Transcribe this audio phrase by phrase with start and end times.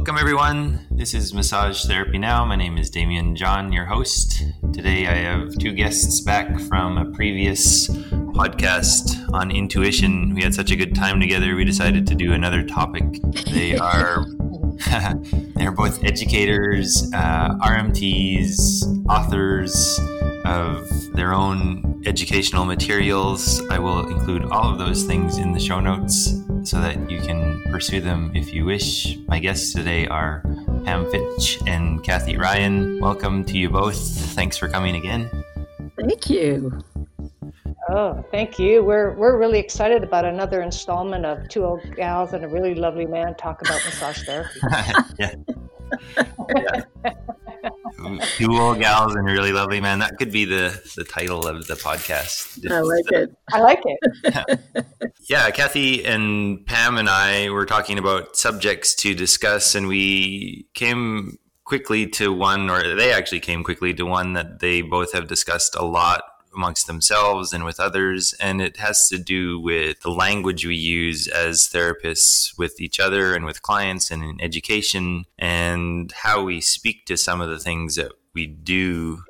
[0.00, 0.86] Welcome, everyone.
[0.90, 2.46] This is Massage Therapy Now.
[2.46, 4.42] My name is Damien John, your host.
[4.72, 7.86] Today, I have two guests back from a previous
[8.32, 10.34] podcast on intuition.
[10.34, 13.04] We had such a good time together, we decided to do another topic.
[13.52, 14.24] They are.
[15.54, 20.00] they're both educators, uh, RMTs, authors
[20.46, 23.60] of their own educational materials.
[23.68, 27.62] I will include all of those things in the show notes so that you can
[27.70, 29.18] pursue them if you wish.
[29.26, 30.42] My guests today are
[30.84, 33.00] Pam Fitch and Kathy Ryan.
[33.00, 33.98] Welcome to you both.
[34.34, 35.30] Thanks for coming again.
[35.98, 36.82] Thank you.
[37.88, 38.84] Oh, thank you.
[38.84, 43.06] We're we're really excited about another installment of Two Old Gals and a Really Lovely
[43.06, 44.60] Man talk about massage therapy.
[45.18, 45.34] yeah.
[46.56, 46.82] yeah
[48.36, 49.98] two old gals and really lovely man.
[49.98, 52.70] That could be the the title of the podcast.
[52.70, 53.34] I like it.
[53.52, 55.12] I like it.
[55.28, 61.38] yeah, Kathy and Pam and I were talking about subjects to discuss, and we came
[61.64, 65.76] quickly to one, or they actually came quickly to one that they both have discussed
[65.76, 66.22] a lot
[66.54, 68.34] amongst themselves and with others.
[68.40, 73.34] And it has to do with the language we use as therapists with each other
[73.34, 77.96] and with clients and in education and how we speak to some of the things
[77.96, 79.22] that we do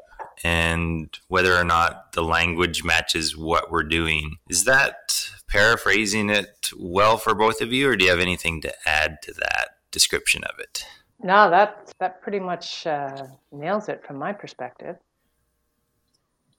[0.43, 4.37] and whether or not the language matches what we're doing.
[4.49, 8.73] Is that paraphrasing it well for both of you, or do you have anything to
[8.87, 10.85] add to that description of it?
[11.23, 14.97] No, that that pretty much uh, nails it from my perspective.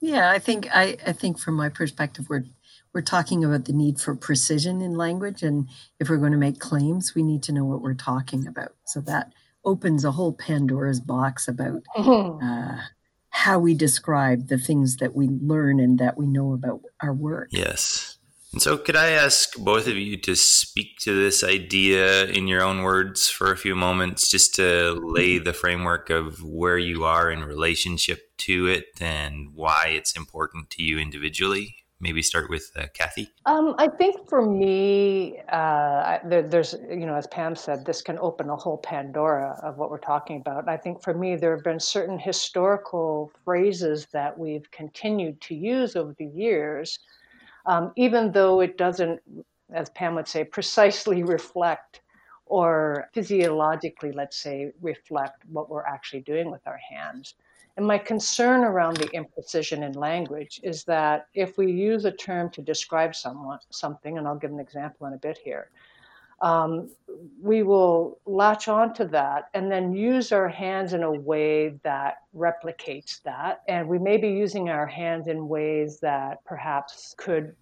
[0.02, 2.44] Yeah, I think I, I think from my perspective, we're
[2.92, 5.68] we're talking about the need for precision in language, and
[6.00, 8.74] if we're going to make claims, we need to know what we're talking about.
[8.84, 9.32] So that
[9.64, 12.44] opens a whole Pandora's box about mm-hmm.
[12.44, 12.82] uh,
[13.30, 17.48] how we describe the things that we learn and that we know about our work.
[17.52, 18.18] Yes.
[18.52, 22.62] And so, could I ask both of you to speak to this idea in your
[22.62, 27.30] own words for a few moments, just to lay the framework of where you are
[27.30, 31.76] in relationship to it and why it's important to you individually?
[32.00, 33.28] Maybe start with uh, Kathy.
[33.46, 38.18] Um, I think for me, uh, there, there's, you know, as Pam said, this can
[38.18, 40.68] open a whole Pandora of what we're talking about.
[40.68, 45.94] I think for me, there have been certain historical phrases that we've continued to use
[45.94, 46.98] over the years
[47.66, 49.20] um, even though it doesn't,
[49.72, 52.00] as Pam would say, precisely reflect
[52.46, 57.34] or physiologically, let's say, reflect what we're actually doing with our hands.
[57.76, 62.50] And my concern around the imprecision in language is that if we use a term
[62.50, 65.70] to describe someone, something, and I'll give an example in a bit here,
[66.42, 66.90] um,
[67.40, 73.22] we will latch onto that and then use our hands in a way that replicates
[73.22, 73.62] that.
[73.68, 77.54] And we may be using our hands in ways that perhaps could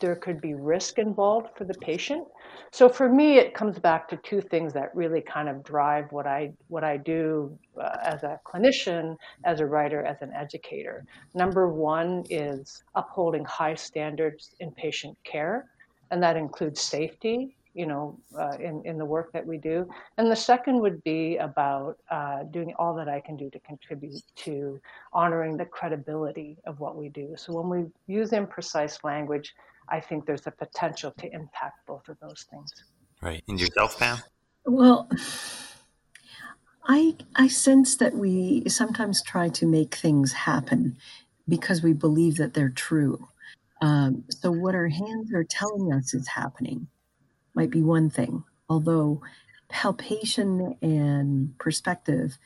[0.00, 2.26] there could be risk involved for the patient.
[2.70, 6.26] So for me, it comes back to two things that really kind of drive what
[6.26, 11.04] I what I do uh, as a clinician, as a writer, as an educator.
[11.34, 15.70] Number one is upholding high standards in patient care,
[16.10, 19.88] and that includes safety you know, uh, in, in the work that we do.
[20.18, 24.22] And the second would be about uh, doing all that I can do to contribute
[24.36, 24.80] to
[25.12, 27.34] honoring the credibility of what we do.
[27.36, 29.54] So when we use imprecise language,
[29.92, 32.72] I think there's a potential to impact both of those things.
[33.20, 33.44] Right.
[33.46, 34.18] And yourself, Pam?
[34.64, 35.08] Well,
[36.86, 40.96] I, I sense that we sometimes try to make things happen
[41.46, 43.28] because we believe that they're true.
[43.82, 46.88] Um, so what our hands are telling us is happening
[47.54, 49.20] might be one thing, although
[49.68, 52.38] palpation and perspective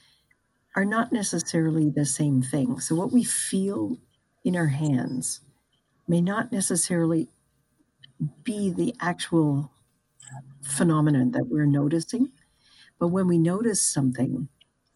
[0.74, 2.80] are not necessarily the same thing.
[2.80, 3.98] So, what we feel
[4.44, 5.40] in our hands
[6.08, 7.28] may not necessarily
[8.44, 9.70] be the actual
[10.62, 12.30] phenomenon that we're noticing.
[12.98, 14.48] But when we notice something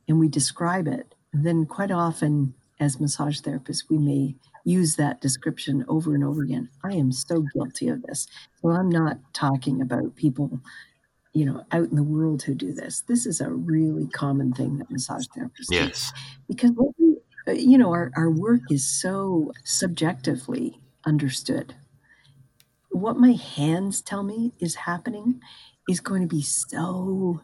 [0.08, 4.34] and we describe it, then quite often as massage therapists, we may
[4.64, 6.68] use that description over and over again.
[6.82, 8.26] I am so guilty of this.
[8.60, 10.60] So I'm not talking about people,
[11.32, 13.02] you know, out in the world who do this.
[13.02, 16.10] This is a really common thing that massage therapists yes.
[16.10, 16.20] do.
[16.48, 17.16] Because what we,
[17.46, 21.74] uh, you know, our, our work is so subjectively understood.
[22.90, 25.40] What my hands tell me is happening
[25.88, 27.40] is going to be so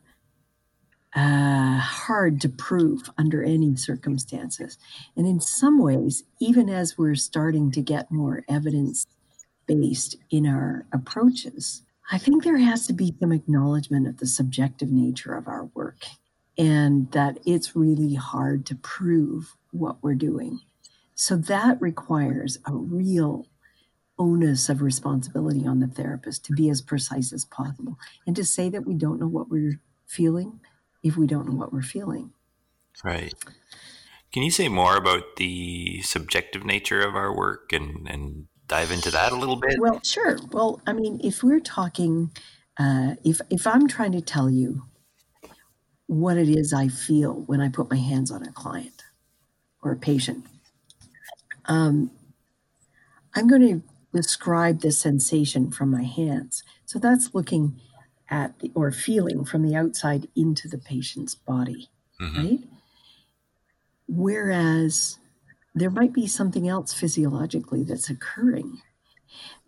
[1.14, 4.76] uh, hard to prove under any circumstances.
[5.16, 9.06] And in some ways, even as we're starting to get more evidence
[9.66, 11.82] based in our approaches,
[12.12, 16.04] I think there has to be some acknowledgement of the subjective nature of our work
[16.58, 20.60] and that it's really hard to prove what we're doing.
[21.14, 23.46] So that requires a real
[24.18, 28.68] onus of responsibility on the therapist to be as precise as possible and to say
[28.68, 30.60] that we don't know what we're feeling
[31.02, 32.32] if we don't know what we're feeling.
[33.04, 33.34] Right.
[34.32, 39.10] Can you say more about the subjective nature of our work and, and dive into
[39.10, 39.76] that a little bit?
[39.78, 40.38] Well, sure.
[40.50, 42.30] Well, I mean, if we're talking,
[42.78, 44.82] uh, if if I'm trying to tell you
[46.06, 49.02] what it is I feel when I put my hands on a client
[49.82, 50.44] or a patient,
[51.66, 52.10] um,
[53.34, 53.82] I'm going to
[54.16, 56.62] describe the sensation from my hands.
[56.84, 57.80] So that's looking
[58.28, 61.88] at the, or feeling from the outside into the patient's body,
[62.20, 62.46] mm-hmm.
[62.46, 62.58] right?
[64.08, 65.18] Whereas
[65.74, 68.80] there might be something else physiologically that's occurring.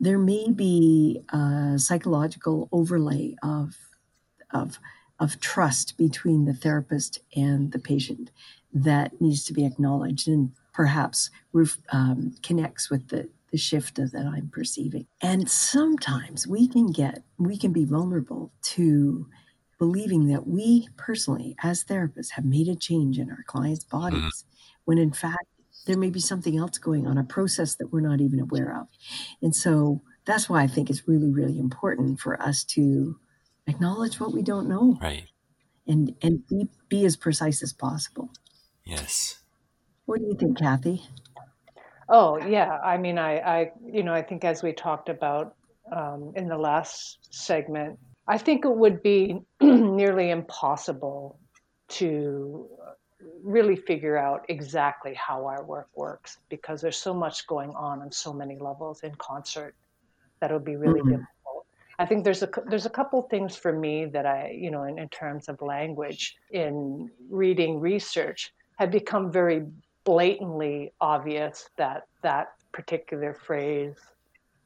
[0.00, 3.77] There may be a psychological overlay of,
[4.53, 4.79] of,
[5.21, 8.31] of trust between the therapist and the patient
[8.73, 11.31] that needs to be acknowledged and perhaps
[11.93, 15.06] um, connects with the, the shift that I'm perceiving.
[15.21, 19.27] And sometimes we can get, we can be vulnerable to
[19.79, 24.81] believing that we personally, as therapists, have made a change in our clients' bodies, mm-hmm.
[24.85, 25.47] when in fact,
[25.87, 28.89] there may be something else going on, a process that we're not even aware of.
[29.41, 33.19] And so that's why I think it's really, really important for us to
[33.67, 34.99] acknowledge what we don't know.
[35.01, 35.29] Right.
[35.87, 38.31] And and be, be as precise as possible.
[38.85, 39.43] Yes.
[40.05, 41.03] What do you think, Kathy?
[42.08, 45.55] Oh yeah, I mean, I, I, you know, I think as we talked about
[45.94, 51.38] um, in the last segment, I think it would be nearly impossible
[51.88, 52.69] to
[53.43, 58.12] really figure out exactly how our work works because there's so much going on on
[58.12, 59.75] so many levels in concert
[60.40, 61.10] that would be really mm-hmm.
[61.10, 61.66] difficult.
[61.99, 64.99] I think there's a there's a couple things for me that I you know in,
[64.99, 69.66] in terms of language in reading research have become very
[70.08, 73.99] blatantly obvious that that particular phrase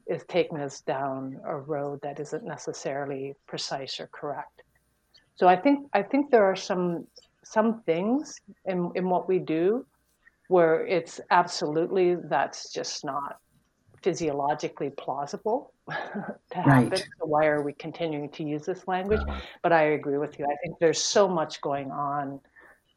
[0.07, 4.63] is taking us down a road that isn't necessarily precise or correct.
[5.35, 7.09] So I think I think there are some
[7.43, 9.85] some things in, in what we do
[10.47, 13.39] where it's absolutely that's just not
[14.01, 15.97] physiologically plausible to
[16.53, 16.91] happen.
[16.91, 16.99] Right.
[16.99, 19.23] So why are we continuing to use this language?
[19.61, 20.45] But I agree with you.
[20.45, 22.39] I think there's so much going on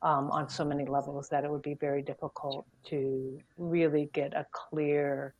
[0.01, 4.45] um, on so many levels that it would be very difficult to really get a
[4.51, 5.33] clear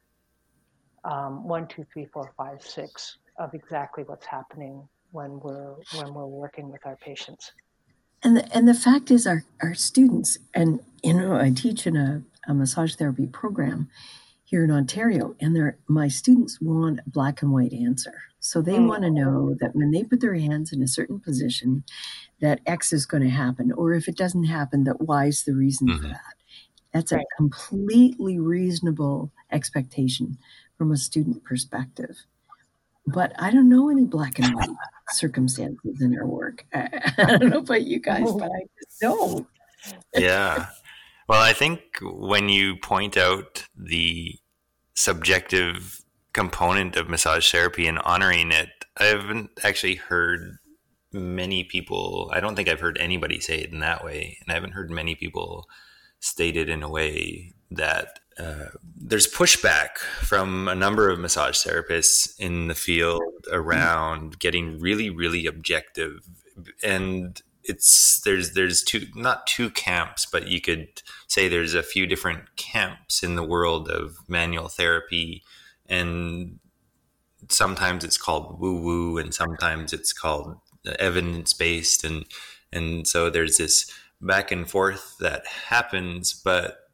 [1.03, 6.25] um, one, two, three, four, five, six of exactly what's happening when we're when we're
[6.25, 7.51] working with our patients.
[8.23, 11.95] And the, and the fact is, our, our students, and you know, I teach in
[11.95, 13.89] a, a massage therapy program
[14.55, 18.13] here in Ontario, and they're, my students want a black and white answer.
[18.39, 18.87] So they mm.
[18.87, 21.83] want to know that when they put their hands in a certain position,
[22.39, 25.53] that X is going to happen, or if it doesn't happen, that Y is the
[25.53, 26.03] reason mm-hmm.
[26.03, 26.35] for that.
[26.93, 30.37] That's a completely reasonable expectation
[30.77, 32.15] from a student perspective.
[33.05, 34.69] But I don't know any black and white
[35.09, 36.65] circumstances in our work.
[36.73, 36.87] I,
[37.17, 39.47] I don't know about you guys, but I just don't.
[40.15, 40.67] yeah.
[41.27, 44.39] Well, I think when you point out the
[44.95, 46.01] subjective
[46.33, 50.57] component of massage therapy and honoring it, I haven't actually heard
[51.11, 54.37] many people, I don't think I've heard anybody say it in that way.
[54.41, 55.67] And I haven't heard many people
[56.19, 58.65] state it in a way that uh,
[58.97, 65.45] there's pushback from a number of massage therapists in the field around getting really, really
[65.45, 66.19] objective.
[66.83, 70.87] And it's there's there's two not two camps, but you could
[71.27, 75.43] say there's a few different camps in the world of manual therapy,
[75.87, 76.59] and
[77.49, 80.57] sometimes it's called woo woo, and sometimes it's called
[80.99, 82.25] evidence based, and
[82.71, 83.91] and so there's this
[84.21, 86.89] back and forth that happens, but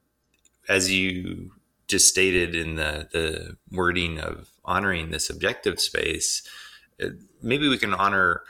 [0.68, 1.52] as you
[1.88, 6.42] just stated in the, the wording of honoring the subjective space,
[7.42, 8.44] maybe we can honor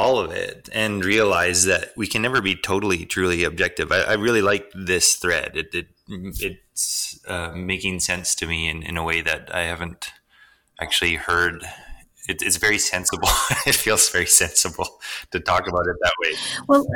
[0.00, 3.92] all of it and realize that we can never be totally, truly objective.
[3.92, 5.50] I, I really like this thread.
[5.54, 10.10] It, it it's uh, making sense to me in, in a way that I haven't
[10.80, 11.62] actually heard.
[12.26, 13.28] It, it's very sensible.
[13.66, 14.88] it feels very sensible
[15.32, 16.32] to talk about it that way.
[16.66, 16.86] Well,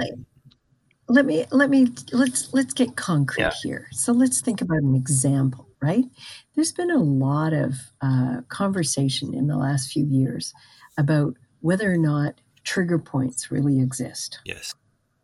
[1.08, 3.52] let me let me let's let's get concrete yeah.
[3.62, 3.88] here.
[3.92, 6.06] So let's think about an example, right?
[6.54, 10.54] There's been a lot of uh, conversation in the last few years
[10.96, 14.40] about whether or not trigger points really exist.
[14.44, 14.74] Yes.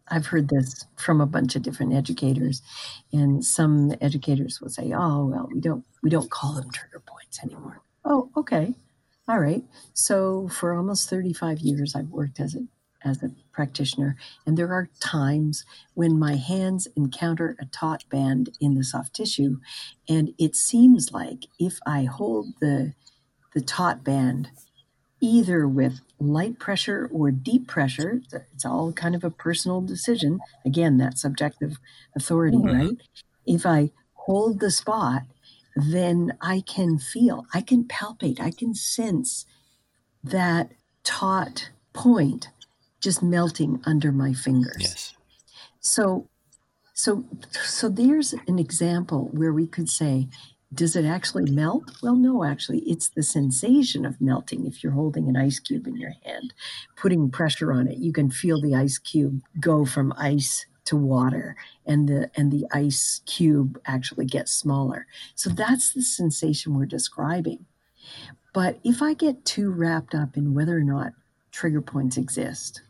[0.08, 2.62] I've heard this from a bunch of different educators,
[3.12, 7.38] and some educators will say, "Oh, well, we don't we don't call them trigger points
[7.44, 8.74] anymore." Oh, okay,
[9.28, 9.62] all right.
[9.94, 12.66] So for almost 35 years, I've worked as a
[13.02, 14.16] as a practitioner.
[14.46, 19.58] And there are times when my hands encounter a taut band in the soft tissue.
[20.08, 22.94] And it seems like if I hold the,
[23.54, 24.50] the taut band
[25.20, 28.22] either with light pressure or deep pressure.
[28.32, 30.40] It's all kind of a personal decision.
[30.64, 31.78] Again, that subjective
[32.16, 32.88] authority, mm-hmm.
[32.88, 32.96] right?
[33.46, 35.22] If I hold the spot,
[35.76, 39.46] then I can feel, I can palpate, I can sense
[40.22, 40.72] that
[41.04, 42.48] taut point
[43.00, 44.76] just melting under my fingers.
[44.80, 45.14] Yes.
[45.80, 46.28] So
[46.92, 47.24] so
[47.62, 50.28] so there's an example where we could say
[50.72, 51.90] does it actually melt?
[52.02, 54.66] Well, no, actually, it's the sensation of melting.
[54.66, 56.52] If you're holding an ice cube in your hand,
[56.96, 61.56] putting pressure on it, you can feel the ice cube go from ice to water
[61.86, 65.06] and the and the ice cube actually gets smaller.
[65.34, 67.66] So that's the sensation we're describing.
[68.52, 71.12] But if I get too wrapped up in whether or not
[71.52, 72.82] trigger points exist,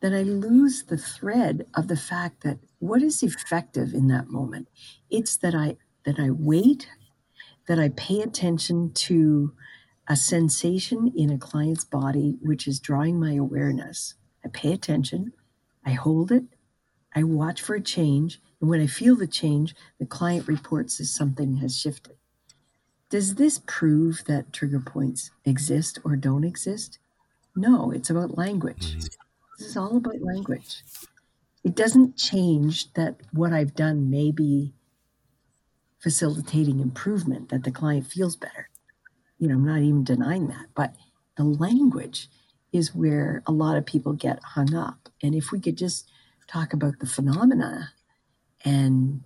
[0.00, 4.68] then I lose the thread of the fact that what is effective in that moment?
[5.10, 5.76] It's that I
[6.08, 6.88] that I wait,
[7.66, 9.52] that I pay attention to
[10.08, 14.14] a sensation in a client's body which is drawing my awareness.
[14.42, 15.34] I pay attention,
[15.84, 16.44] I hold it,
[17.14, 21.04] I watch for a change, and when I feel the change, the client reports that
[21.04, 22.16] something has shifted.
[23.10, 26.98] Does this prove that trigger points exist or don't exist?
[27.54, 28.92] No, it's about language.
[28.92, 29.08] Mm-hmm.
[29.58, 30.84] This is all about language.
[31.64, 34.72] It doesn't change that what I've done may be
[36.00, 38.68] facilitating improvement, that the client feels better.
[39.38, 40.94] You know, I'm not even denying that, but
[41.36, 42.28] the language
[42.72, 45.08] is where a lot of people get hung up.
[45.22, 46.08] And if we could just
[46.48, 47.92] talk about the phenomena
[48.64, 49.22] and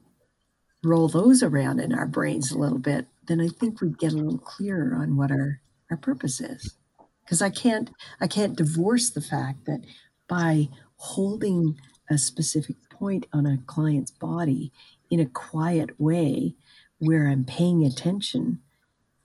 [0.84, 4.16] roll those around in our brains a little bit, then I think we'd get a
[4.16, 5.60] little clearer on what our,
[5.90, 6.76] our purpose is.
[7.24, 9.82] Because I can't I can't divorce the fact that
[10.28, 11.78] by holding
[12.10, 14.72] a specific point on a client's body
[15.12, 16.54] in a quiet way
[16.98, 18.60] where I'm paying attention,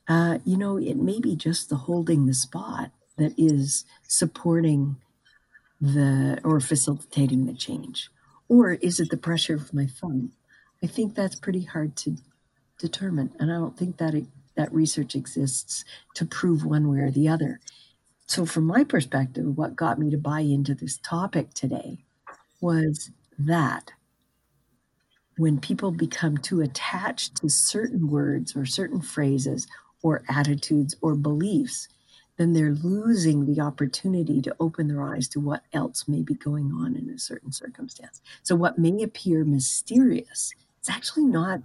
[0.09, 4.97] uh, you know, it may be just the holding the spot that is supporting
[5.79, 8.09] the or facilitating the change?
[8.49, 10.33] Or is it the pressure of my thumb?
[10.83, 12.17] I think that's pretty hard to
[12.77, 13.31] determine.
[13.39, 14.25] And I don't think that it,
[14.55, 17.61] that research exists to prove one way or the other.
[18.25, 21.99] So, from my perspective, what got me to buy into this topic today
[22.59, 23.93] was that
[25.37, 29.67] when people become too attached to certain words or certain phrases
[30.01, 31.87] or attitudes or beliefs,
[32.37, 36.71] then they're losing the opportunity to open their eyes to what else may be going
[36.71, 38.21] on in a certain circumstance.
[38.43, 41.61] So, what may appear mysterious, it's actually not,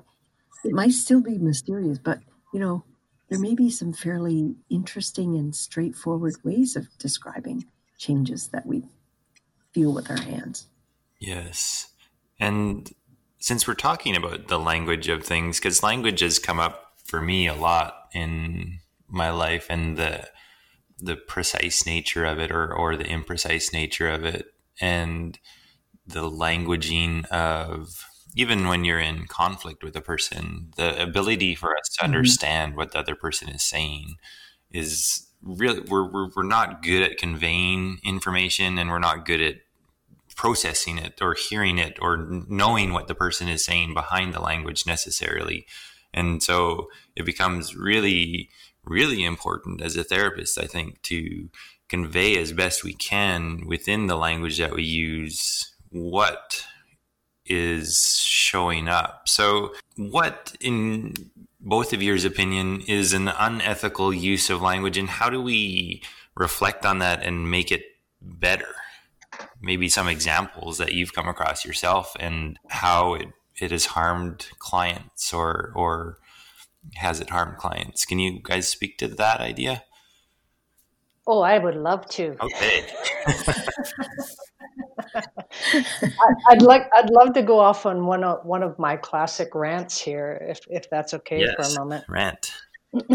[0.64, 2.20] it might still be mysterious, but
[2.52, 2.84] you know,
[3.28, 7.64] there may be some fairly interesting and straightforward ways of describing
[7.98, 8.84] changes that we
[9.72, 10.66] feel with our hands.
[11.18, 11.92] Yes.
[12.40, 12.92] And
[13.42, 17.48] since we're talking about the language of things, because language has come up for me
[17.48, 20.28] a lot in my life and the
[20.98, 25.40] the precise nature of it or or the imprecise nature of it and
[26.06, 28.06] the languaging of
[28.36, 32.14] even when you're in conflict with a person the ability for us to mm-hmm.
[32.14, 34.14] understand what the other person is saying
[34.70, 39.56] is really we're, we're we're not good at conveying information and we're not good at
[40.36, 42.16] processing it or hearing it or
[42.48, 45.66] knowing what the person is saying behind the language necessarily
[46.14, 48.48] and so it becomes really
[48.84, 51.48] really important as a therapist, I think, to
[51.88, 56.64] convey as best we can within the language that we use what
[57.44, 59.28] is showing up.
[59.28, 61.14] So, what, in
[61.60, 66.02] both of yours opinion, is an unethical use of language, and how do we
[66.34, 67.84] reflect on that and make it
[68.20, 68.74] better?
[69.62, 73.28] Maybe some examples that you've come across yourself and how it,
[73.60, 76.18] it has harmed clients or or
[76.94, 78.04] has it harmed clients?
[78.04, 79.84] Can you guys speak to that idea?
[81.26, 82.36] Oh, I would love to.
[82.40, 82.86] Okay.
[86.48, 90.00] I'd like I'd love to go off on one of one of my classic rants
[90.00, 92.04] here, if if that's okay yes, for a moment.
[92.08, 92.52] Rant.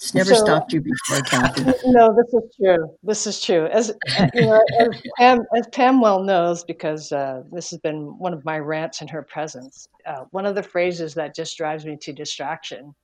[0.00, 1.62] It's never so, stopped you before, Kathy.
[1.84, 2.96] No, this is true.
[3.02, 3.66] This is true.
[3.66, 3.92] As
[4.34, 4.88] you know, as
[5.18, 9.08] Pam, as Pam well knows, because uh, this has been one of my rants in
[9.08, 9.88] her presence.
[10.06, 12.94] Uh, one of the phrases that just drives me to distraction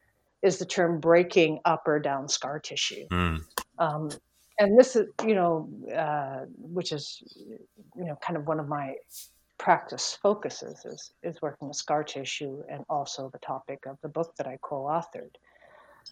[0.41, 3.07] is the term breaking up or down scar tissue.
[3.09, 3.43] Mm.
[3.79, 4.11] Um,
[4.59, 7.23] and this is, you know, uh, which is,
[7.95, 8.95] you know, kind of one of my
[9.59, 14.35] practice focuses is is working with scar tissue and also the topic of the book
[14.39, 15.35] that I co-authored.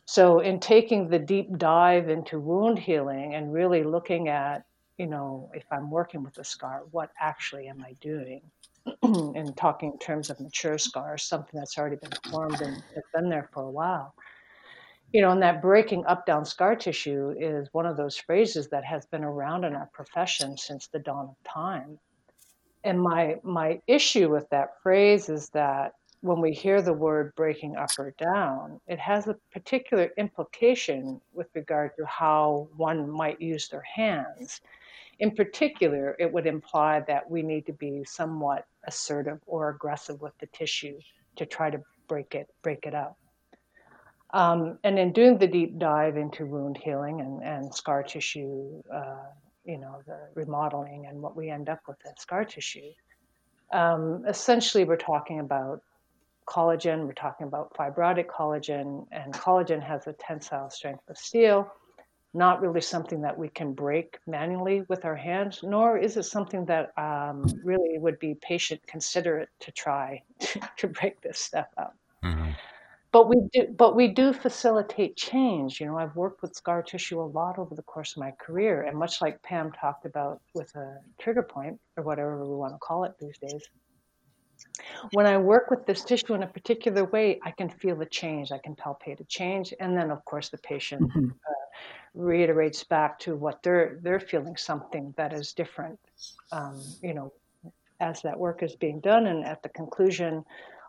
[0.07, 4.65] So, in taking the deep dive into wound healing and really looking at,
[4.99, 8.43] you know, if I'm working with a scar, what actually am I doing?
[9.03, 13.31] and talking in terms of mature scars, something that's already been formed and has been
[13.31, 14.15] there for a while,
[15.13, 18.85] you know, and that breaking up down scar tissue is one of those phrases that
[18.85, 21.99] has been around in our profession since the dawn of time.
[22.83, 25.93] And my my issue with that phrase is that
[26.25, 31.49] when we hear the word breaking up or down, it has a particular implication with
[31.53, 34.63] regard to how one might use their hands.
[35.19, 40.33] In particular, it would imply that we need to be somewhat assertive or aggressive with
[40.39, 40.99] the tissue
[41.37, 41.79] to try to
[42.09, 43.19] break it break it up.
[44.33, 49.27] Um, and in doing the deep dive into wound healing and, and scar tissue, uh,
[49.67, 52.93] you know, the remodeling and what we end up with in scar tissue,
[53.75, 55.83] um, essentially we're talking about
[56.47, 61.71] collagen, we're talking about fibrotic collagen, and collagen has a tensile strength of steel,
[62.33, 66.65] not really something that we can break manually with our hands, nor is it something
[66.67, 70.23] that um, really would be patient considerate to try
[70.77, 71.97] to break this stuff up.
[72.25, 72.51] Mm-hmm
[73.15, 77.21] but we do but we do facilitate change you know i've worked with scar tissue
[77.21, 80.75] a lot over the course of my career and much like pam talked about with
[80.75, 83.63] a trigger point or whatever we want to call it these days
[85.13, 88.53] when i work with this tissue in a particular way i can feel the change
[88.53, 91.29] i can palpate a change and then of course the patient mm-hmm.
[91.29, 91.65] uh,
[92.15, 95.99] reiterates back to what they're they're feeling something that is different
[96.53, 97.33] um, you know
[98.01, 100.45] as that work is being done and at the conclusion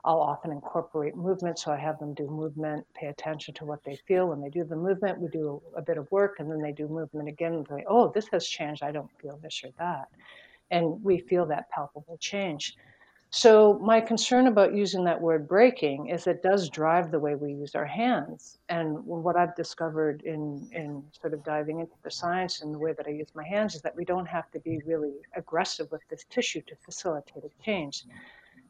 [0.06, 1.58] I'll often incorporate movement.
[1.58, 4.28] So I have them do movement, pay attention to what they feel.
[4.28, 6.88] When they do the movement, we do a, bit of work and then they do
[6.88, 8.84] movement again and say, oh, this has changed.
[8.84, 10.10] I don't feel this or that.
[10.70, 12.76] And we feel that palpable change.
[13.36, 17.52] So my concern about using that word breaking is it does drive the way we
[17.52, 18.60] use our hands.
[18.70, 22.94] And what I've discovered in, in sort of diving into the science and the way
[22.94, 26.00] that I use my hands is that we don't have to be really aggressive with
[26.10, 28.06] this tissue to facilitate a change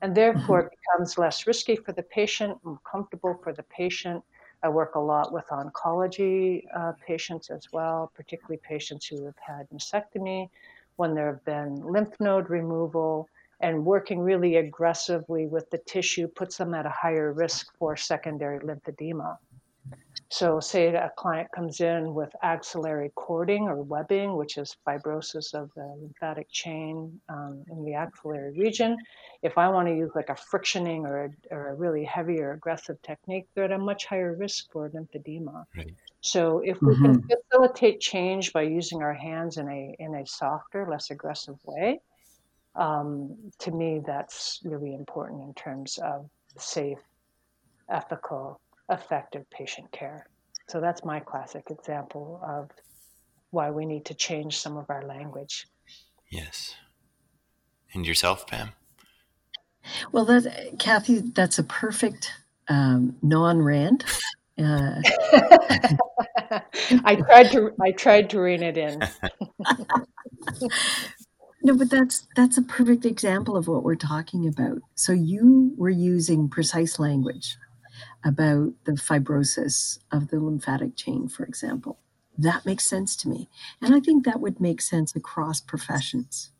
[0.01, 4.23] and therefore it becomes less risky for the patient, more comfortable for the patient.
[4.63, 9.69] I work a lot with oncology uh, patients as well, particularly patients who have had
[9.69, 10.49] mastectomy,
[10.95, 13.29] when there have been lymph node removal,
[13.65, 18.59] and working really aggressively with the tissue puts them at a higher risk for secondary
[18.59, 19.37] lymphedema.
[20.29, 25.71] So, say a client comes in with axillary cording or webbing, which is fibrosis of
[25.75, 28.97] the lymphatic chain um, in the axillary region.
[29.41, 32.51] If I want to use like a frictioning or a, or a really heavy or
[32.51, 35.65] aggressive technique, they're at a much higher risk for lymphedema.
[35.75, 35.93] Right.
[36.21, 37.05] So, if we mm-hmm.
[37.05, 41.99] can facilitate change by using our hands in a in a softer, less aggressive way,
[42.75, 46.99] um, to me, that's really important in terms of safe,
[47.89, 48.59] ethical
[48.89, 50.27] effective patient care.
[50.67, 52.69] So that's my classic example of
[53.51, 55.67] why we need to change some of our language.
[56.29, 56.75] Yes.
[57.93, 58.71] And yourself, Pam?
[60.11, 62.31] Well, that Kathy, that's a perfect
[62.67, 64.03] um, non-rant.
[64.57, 65.01] Uh,
[67.03, 69.01] I tried to I tried to rein it in.
[71.65, 74.83] no, but that's that's a perfect example of what we're talking about.
[74.93, 77.57] So you were using precise language
[78.23, 81.97] about the fibrosis of the lymphatic chain, for example.
[82.37, 83.49] That makes sense to me.
[83.81, 86.51] And I think that would make sense across professions.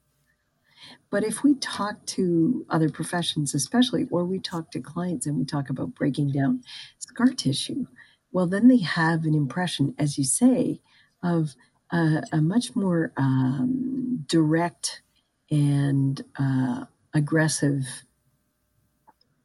[1.12, 5.46] But if we talk to other professions, especially, or we talk to clients and we
[5.46, 6.64] talk about breaking down
[6.98, 7.86] scar tissue,
[8.32, 10.82] well, then they have an impression, as you say,
[11.22, 11.56] of
[11.96, 15.02] a, a much more um, direct
[15.50, 18.04] and uh, aggressive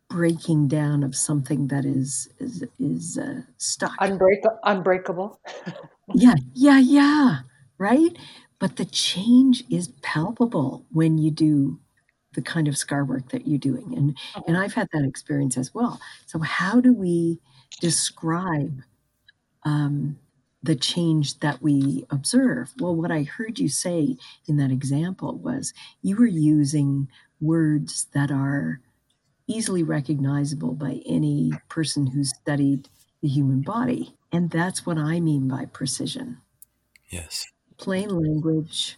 [0.09, 3.97] breaking down of something that is is is uh, stuck.
[3.99, 5.41] Unbreak- unbreakable?
[6.13, 7.43] Yeah yeah yeah
[7.81, 8.17] right?
[8.61, 11.81] But the change is palpable when you do
[12.35, 13.93] the kind of scar work that you're doing.
[13.97, 14.43] And uh-huh.
[14.47, 16.01] and i've had that experience as well.
[16.27, 17.41] So how do we
[17.81, 18.83] describe
[19.65, 20.19] um,
[20.63, 25.73] the change that we observe well what i heard you say in that example was
[26.03, 27.09] you were using
[27.41, 28.81] words that are
[29.51, 32.89] easily recognizable by any person who's studied
[33.21, 34.15] the human body.
[34.33, 36.39] And that's what I mean by precision.
[37.09, 37.47] Yes.
[37.77, 38.97] Plain language.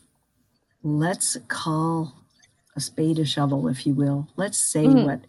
[0.83, 2.15] Let's call
[2.77, 4.29] a spade a shovel, if you will.
[4.37, 5.07] Let's say mm.
[5.07, 5.21] what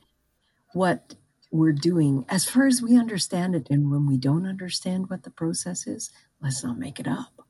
[0.74, 1.16] what
[1.54, 3.68] we're doing as far as we understand it.
[3.70, 6.10] And when we don't understand what the process is,
[6.42, 7.48] let's not make it up.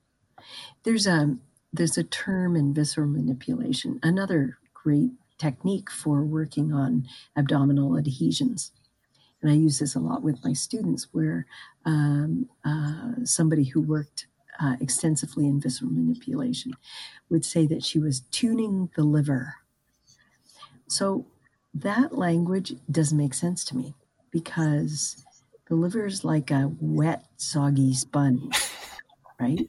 [0.83, 1.37] There's a
[1.71, 8.71] there's a term in visceral manipulation, another great technique for working on abdominal adhesions.
[9.41, 11.47] And I use this a lot with my students, where
[11.85, 14.27] um, uh, somebody who worked
[14.59, 16.73] uh, extensively in visceral manipulation
[17.29, 19.55] would say that she was tuning the liver.
[20.87, 21.25] So
[21.73, 23.95] that language doesn't make sense to me
[24.31, 25.17] because
[25.69, 28.55] The liver is like a wet, soggy sponge,
[29.39, 29.67] right?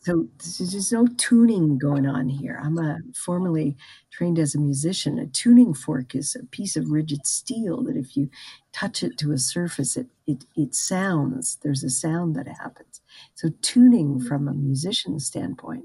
[0.00, 2.60] So there's no tuning going on here.
[2.62, 3.76] I'm a formerly
[4.10, 5.18] trained as a musician.
[5.18, 8.30] A tuning fork is a piece of rigid steel that if you
[8.72, 11.58] touch it to a surface, it it it sounds.
[11.62, 13.00] There's a sound that happens.
[13.34, 15.84] So tuning from a musician's standpoint,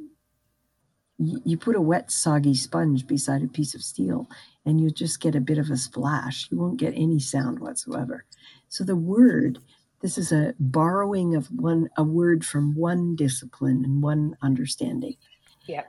[1.18, 4.28] you, you put a wet, soggy sponge beside a piece of steel,
[4.66, 6.48] and you just get a bit of a splash.
[6.50, 8.26] You won't get any sound whatsoever.
[8.70, 9.60] So the word
[10.04, 15.16] this is a borrowing of one a word from one discipline and one understanding.
[15.66, 15.84] Yeah.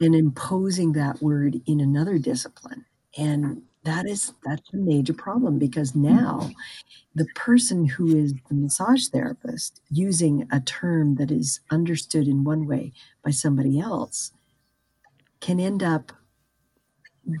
[0.00, 2.84] And imposing that word in another discipline.
[3.16, 6.50] And that is that's a major problem because now
[7.14, 12.66] the person who is the massage therapist using a term that is understood in one
[12.66, 12.92] way
[13.24, 14.32] by somebody else
[15.40, 16.12] can end up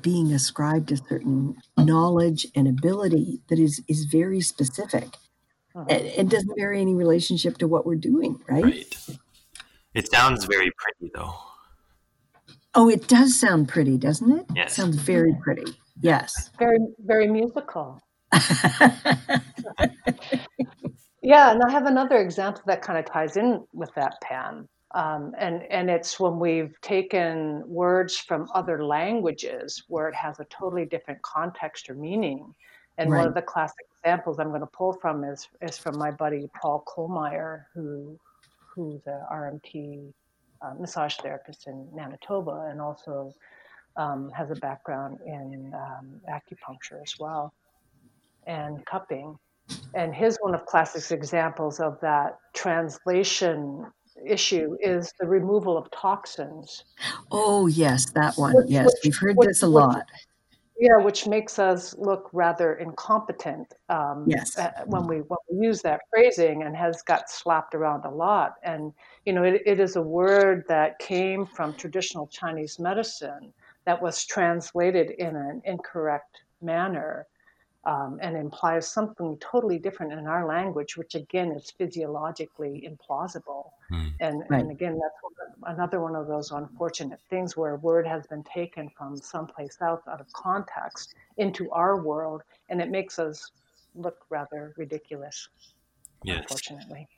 [0.02, 5.16] being ascribed a certain knowledge and ability that is is very specific
[5.78, 5.86] uh-huh.
[5.90, 8.64] It, it, doesn't bear any relationship to what we're doing, right?
[8.64, 9.06] Right.
[9.94, 11.34] It sounds very pretty, though.
[12.74, 14.46] Oh, it does sound pretty, doesn't it?
[14.54, 14.72] Yes.
[14.72, 15.76] It sounds very pretty.
[16.00, 16.50] Yes.
[16.58, 18.00] Very, very musical.
[21.22, 24.68] yeah, and I have another example that kind of ties in with that, Pam.
[24.92, 30.44] Um, and and it's when we've taken words from other languages where it has a
[30.44, 32.54] totally different context or meaning.
[32.96, 33.18] And right.
[33.18, 36.48] one of the classic examples I'm going to pull from is is from my buddy
[36.60, 38.18] Paul Kohlmeyer, who
[38.74, 40.12] who's a RMT
[40.62, 43.34] uh, massage therapist in Manitoba, and also
[43.96, 47.52] um, has a background in um, acupuncture as well,
[48.46, 49.38] and cupping.
[49.94, 53.84] And his one of classic examples of that translation
[54.24, 56.84] issue is the removal of toxins.
[57.30, 58.54] Oh yes, that one.
[58.54, 60.06] Which, yes, which, we've heard which, this a lot.
[60.78, 63.74] Yeah, which makes us look rather incompetent.
[63.88, 64.56] Um, yes.
[64.56, 68.54] Uh, when we when we use that phrasing and has got slapped around a lot,
[68.62, 68.92] and
[69.26, 73.52] you know, it, it is a word that came from traditional Chinese medicine
[73.84, 77.26] that was translated in an incorrect manner
[77.84, 83.70] um, and implies something totally different in our language, which again is physiologically implausible.
[83.90, 84.12] Mm.
[84.20, 84.60] And, right.
[84.60, 88.90] and again, that's another one of those unfortunate things where a word has been taken
[88.96, 93.50] from someplace else out of context into our world, and it makes us
[93.94, 95.48] look rather ridiculous,
[96.24, 96.40] yes.
[96.40, 97.08] unfortunately.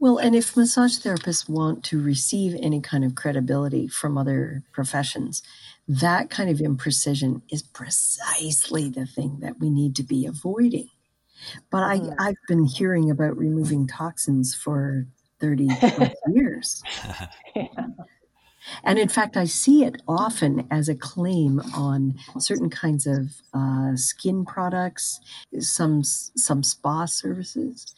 [0.00, 5.42] Well, and if massage therapists want to receive any kind of credibility from other professions,
[5.88, 10.88] that kind of imprecision is precisely the thing that we need to be avoiding.
[11.70, 12.14] But I, mm.
[12.18, 15.06] I've been hearing about removing toxins for
[15.40, 15.68] 30
[16.28, 16.82] years.
[17.56, 17.66] yeah.
[18.84, 23.96] And in fact, I see it often as a claim on certain kinds of uh,
[23.96, 25.20] skin products,
[25.58, 27.94] some some spa services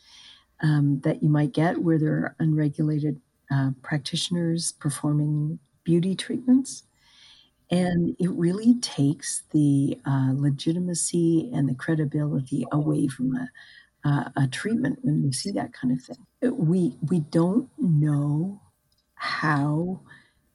[0.62, 6.84] um, that you might get where there are unregulated uh, practitioners performing beauty treatments.
[7.70, 13.48] And it really takes the uh, legitimacy and the credibility away from a,
[14.04, 16.26] uh, a treatment when you see that kind of thing.
[16.52, 18.60] We, we don't know
[19.14, 20.00] how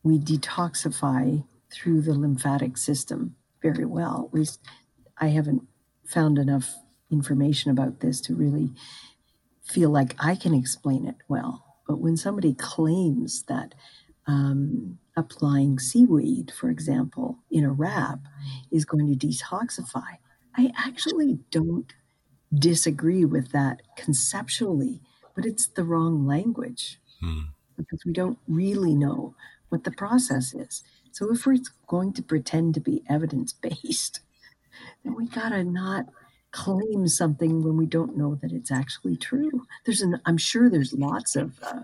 [0.04, 4.26] we detoxify through the lymphatic system very well.
[4.28, 4.60] At least
[5.18, 5.64] I haven't
[6.06, 6.76] found enough
[7.12, 8.72] information about this to really
[9.64, 11.64] feel like I can explain it well.
[11.88, 13.74] But when somebody claims that
[14.28, 18.20] um, applying seaweed, for example, in a wrap
[18.72, 20.18] is going to detoxify,
[20.58, 21.94] I actually don't
[22.54, 25.02] disagree with that conceptually,
[25.36, 27.42] but it's the wrong language hmm.
[27.78, 29.36] because we don't really know
[29.70, 30.84] what the process is.
[31.12, 34.22] So if we're going to pretend to be evidence based,
[35.04, 36.06] then we gotta not
[36.52, 39.66] claim something when we don't know that it's actually true.
[39.86, 41.82] There's an, I'm sure there's lots of uh,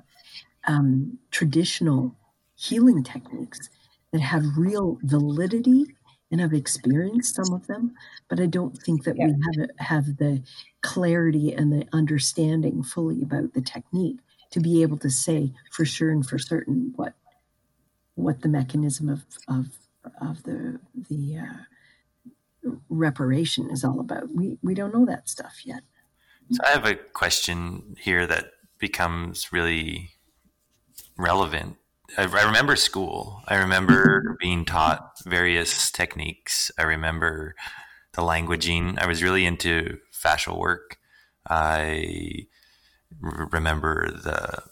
[0.66, 2.16] um, traditional
[2.62, 3.70] healing techniques
[4.12, 5.86] that have real validity
[6.32, 7.94] and I've experienced some of them,
[8.30, 9.28] but I don't think that yeah.
[9.28, 10.42] we have have the
[10.82, 14.20] clarity and the understanding fully about the technique
[14.52, 17.14] to be able to say for sure and for certain what
[18.16, 19.68] what the mechanism of of
[20.22, 24.34] of the the uh, reparation is all about.
[24.34, 25.82] We we don't know that stuff yet.
[26.52, 30.12] So I have a question here that becomes really
[31.18, 31.78] relevant.
[32.18, 33.42] I, I remember school.
[33.48, 36.72] I remember being taught various techniques.
[36.78, 37.56] I remember
[38.14, 39.00] the languaging.
[39.00, 40.98] I was really into fascial work.
[41.50, 42.48] I
[43.20, 44.64] remember the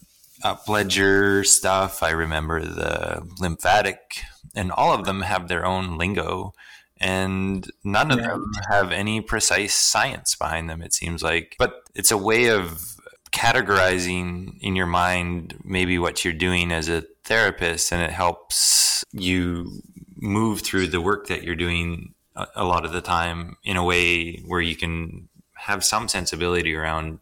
[0.43, 2.03] upledger stuff.
[2.03, 4.21] I remember the lymphatic,
[4.55, 6.53] and all of them have their own lingo
[6.99, 11.55] and none of them have any precise science behind them, it seems like.
[11.57, 12.95] But it's a way of
[13.31, 19.81] categorizing in your mind maybe what you're doing as a therapist, and it helps you
[20.17, 22.13] move through the work that you're doing
[22.55, 27.19] a lot of the time in a way where you can have some sensibility around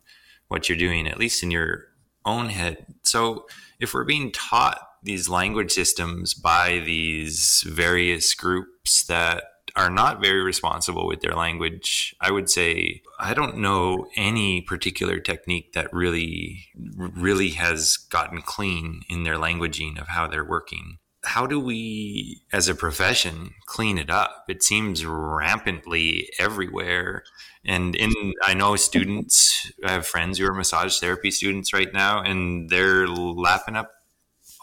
[0.47, 1.85] what you're doing, at least in your
[2.25, 2.85] own head.
[3.03, 3.47] So
[3.79, 9.43] if we're being taught these language systems by these various groups that
[9.77, 12.15] are not very responsible with their language.
[12.19, 19.03] I would say I don't know any particular technique that really really has gotten clean
[19.07, 20.97] in their languaging of how they're working.
[21.23, 24.45] How do we as a profession clean it up?
[24.49, 27.23] It seems rampantly everywhere.
[27.65, 28.11] And in
[28.43, 33.07] I know students, I have friends who are massage therapy students right now and they're
[33.07, 33.91] lapping up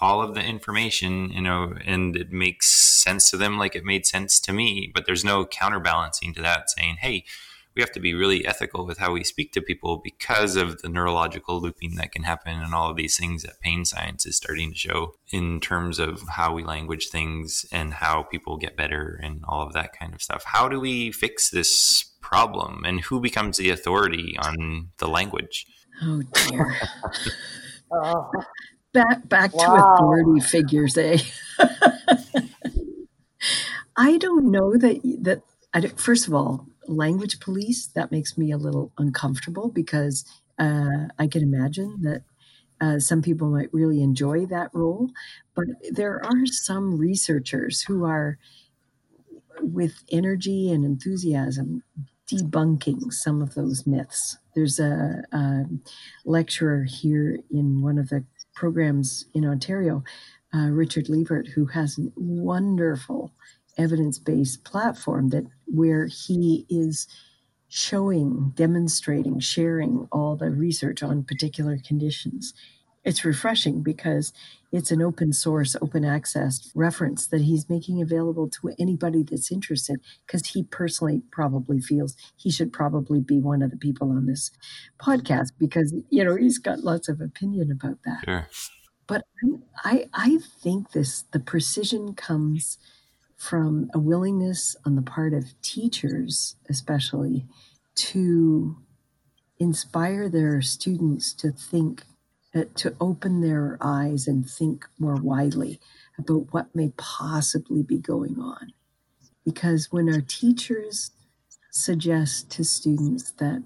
[0.04, 4.04] all of the information, you know, and it makes sense to them like it made
[4.04, 4.90] sense to me.
[4.94, 7.24] But there's no counterbalancing to that saying, hey,
[7.74, 10.90] we have to be really ethical with how we speak to people because of the
[10.90, 14.72] neurological looping that can happen and all of these things that pain science is starting
[14.72, 19.42] to show in terms of how we language things and how people get better and
[19.48, 20.44] all of that kind of stuff.
[20.44, 25.66] How do we fix this problem and who becomes the authority on the language?
[26.02, 26.74] Oh dear.
[27.90, 28.30] oh
[28.94, 29.66] back back wow.
[29.66, 31.18] to authority figures, eh?
[33.96, 35.42] I don't know that that.
[35.74, 40.24] I, first of all, language police that makes me a little uncomfortable because
[40.58, 42.22] uh, I can imagine that
[42.80, 45.10] uh, some people might really enjoy that role,
[45.54, 48.38] but there are some researchers who are
[49.60, 51.82] with energy and enthusiasm
[52.30, 54.38] debunking some of those myths.
[54.54, 55.64] There's a, a
[56.24, 60.04] lecturer here in one of the programs in Ontario,
[60.54, 63.32] uh, Richard Lebert, who has a wonderful
[63.76, 67.08] evidence-based platform that where he is
[67.68, 72.54] showing, demonstrating, sharing all the research on particular conditions.
[73.04, 74.32] It's refreshing because
[74.72, 80.00] it's an open source, open access reference that he's making available to anybody that's interested
[80.26, 84.50] because he personally probably feels he should probably be one of the people on this
[84.98, 88.24] podcast because, you know, he's got lots of opinion about that.
[88.24, 88.48] Sure.
[89.06, 89.24] But
[89.84, 92.78] I, I think this, the precision comes
[93.36, 97.46] from a willingness on the part of teachers, especially,
[97.96, 98.76] to
[99.58, 102.04] inspire their students to think
[102.54, 105.80] to open their eyes and think more widely
[106.18, 108.72] about what may possibly be going on.
[109.44, 111.10] Because when our teachers
[111.70, 113.64] suggest to students that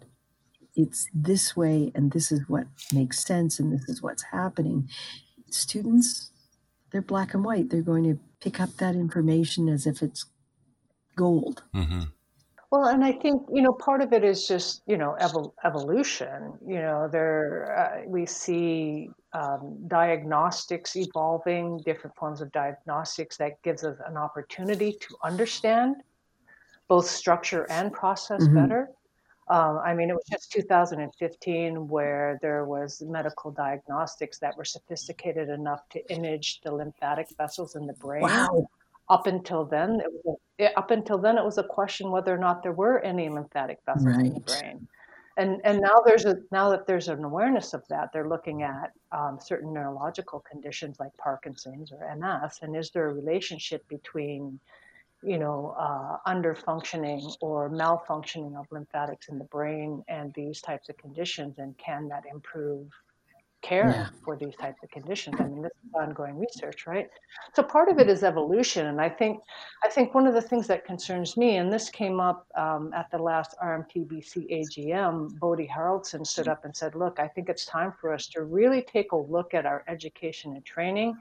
[0.75, 4.89] it's this way and this is what makes sense and this is what's happening,
[5.51, 6.31] students,
[6.91, 7.69] they're black and white.
[7.69, 10.25] They're going to pick up that information as if it's
[11.17, 11.65] gold.
[11.75, 12.03] Mm-hmm.
[12.71, 16.53] Well, and I think you know part of it is just you know evol- evolution.
[16.67, 23.85] You know, there uh, we see um, diagnostics evolving, different forms of diagnostics that gives
[23.85, 25.97] us an opportunity to understand
[26.89, 28.55] both structure and process mm-hmm.
[28.55, 28.91] better.
[29.49, 35.49] Um, I mean, it was just 2015 where there was medical diagnostics that were sophisticated
[35.49, 38.23] enough to image the lymphatic vessels in the brain.
[38.23, 38.69] Wow
[39.11, 42.39] up until then, it was a, up until then it was a question whether or
[42.39, 44.27] not there were any lymphatic vessels right.
[44.27, 44.89] in the brain.
[45.37, 48.93] And and now there's a now that there's an awareness of that, they're looking at
[49.13, 54.59] um, certain neurological conditions like Parkinson's or MS, and is there a relationship between
[55.23, 60.89] you know, uh, under functioning or malfunctioning of lymphatics in the brain and these types
[60.89, 62.89] of conditions, and can that improve
[63.63, 64.09] care yeah.
[64.25, 65.37] for these types of conditions.
[65.41, 67.09] I mean, this is ongoing research, right?
[67.55, 69.41] So part of it is evolution, and I think
[69.85, 73.11] I think one of the things that concerns me, and this came up um, at
[73.11, 77.93] the last RMTBC AGM, Bodhi Haraldsson stood up and said, "Look, I think it's time
[78.01, 81.17] for us to really take a look at our education and training."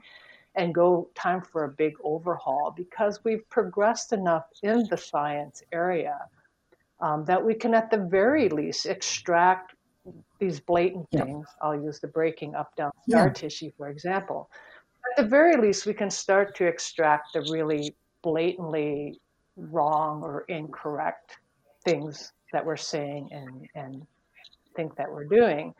[0.54, 6.18] And go time for a big overhaul because we've progressed enough in the science area
[7.00, 9.74] um, that we can, at the very least, extract
[10.38, 11.24] these blatant yeah.
[11.24, 11.46] things.
[11.60, 13.32] I'll use the breaking up down scar yeah.
[13.32, 14.50] tissue, for example.
[15.10, 19.20] At the very least, we can start to extract the really blatantly
[19.56, 21.38] wrong or incorrect
[21.84, 24.06] things that we're saying and, and
[24.76, 25.74] think that we're doing,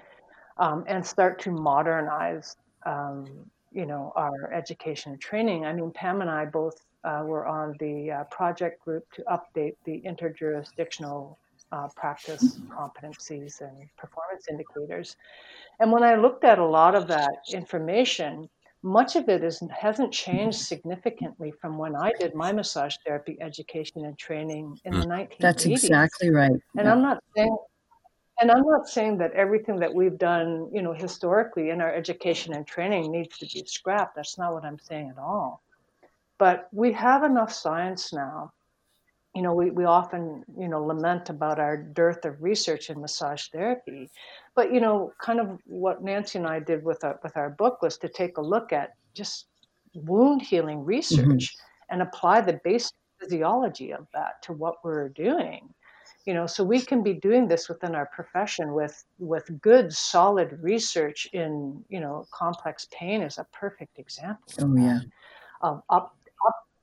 [0.59, 3.27] um, and start to modernize, um,
[3.73, 5.67] you know, our education and training.
[5.67, 9.77] I mean, Pam and I both uh, were on the uh, project group to update
[9.85, 11.37] the interjurisdictional
[11.73, 15.17] uh, practice competencies and performance indicators.
[15.81, 18.49] And when I looked at a lot of that information,
[18.83, 24.05] much of it is hasn't changed significantly from when I did my massage therapy education
[24.05, 25.31] and training in the 1980s.
[25.31, 25.39] Mm.
[25.41, 26.53] That's exactly right.
[26.77, 26.93] And Yeah.
[26.93, 27.57] I'm not saying
[28.41, 32.55] and I'm not saying that everything that we've done, you know, historically in our education
[32.55, 34.15] and training needs to be scrapped.
[34.15, 35.63] That's not what I'm saying at all.
[36.39, 38.53] But we have enough science now.
[39.39, 43.47] You know, we, we often, you know, lament about our dearth of research in massage
[43.53, 44.11] therapy.
[44.57, 47.81] But, you know, kind of what Nancy and I did with our with our book
[47.81, 49.47] was to take a look at just
[49.95, 51.91] wound healing research mm-hmm.
[51.91, 55.69] and apply the basic physiology of that to what we're doing
[56.25, 60.59] you know so we can be doing this within our profession with with good solid
[60.63, 65.01] research in you know complex pain is a perfect example Oh, yeah.
[65.63, 66.18] of um, up, up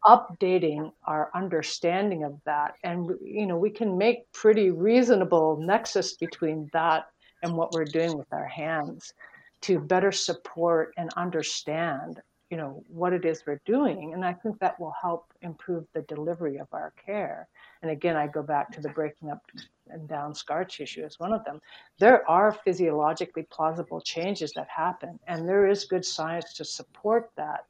[0.05, 2.75] updating our understanding of that.
[2.83, 7.07] And you know we can make pretty reasonable nexus between that
[7.43, 9.13] and what we're doing with our hands
[9.61, 14.13] to better support and understand you know what it is we're doing.
[14.13, 17.47] And i think that will help improve the delivery of our care.
[17.81, 19.41] And again i go back to the breaking up
[19.89, 21.59] and down scar tissue as one of them.
[21.99, 27.65] There are physiologically plausible changes that happen and there is good science to support that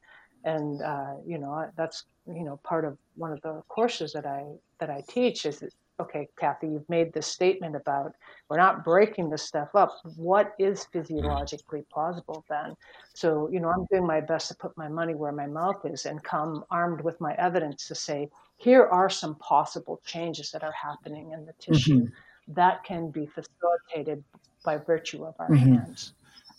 [0.45, 4.43] and uh, you know that's you know part of one of the courses that i
[4.79, 8.13] that i teach is that, okay kathy you've made this statement about
[8.49, 12.75] we're not breaking this stuff up what is physiologically plausible then
[13.13, 16.05] so you know i'm doing my best to put my money where my mouth is
[16.05, 18.27] and come armed with my evidence to say
[18.58, 22.12] here are some possible changes that are happening in the tissue Mhm.
[22.47, 24.23] that can be facilitated
[24.63, 25.75] by virtue of our Mhm.
[25.75, 26.13] hands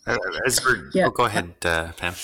[0.06, 1.08] Uh, As we're, Yeah.
[1.08, 2.14] oh, go ahead, uh, Pam.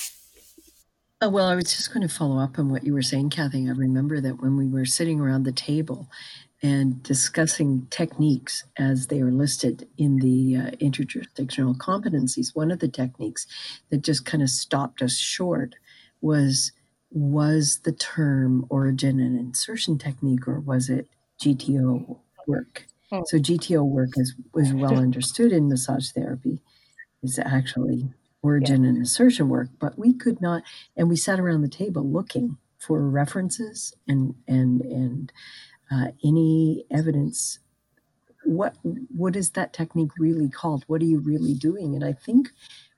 [1.25, 3.69] Oh, well, I was just going to follow up on what you were saying, Kathy.
[3.69, 6.11] I remember that when we were sitting around the table
[6.61, 12.89] and discussing techniques as they are listed in the uh, interjurisdictional competencies, one of the
[12.89, 13.47] techniques
[13.91, 15.77] that just kind of stopped us short
[16.21, 16.73] was
[17.13, 21.07] was the term origin and insertion technique, or was it
[21.41, 22.87] GTO work?
[23.11, 23.21] Hmm.
[23.27, 26.59] So GTO work is was well understood in massage therapy.
[27.23, 28.11] Is actually
[28.43, 30.63] origin and insertion work, but we could not
[30.97, 35.33] and we sat around the table looking for references and and and
[35.91, 37.59] uh, any evidence.
[38.45, 38.75] What
[39.17, 40.85] what is that technique really called?
[40.87, 41.95] What are you really doing?
[41.95, 42.51] And i think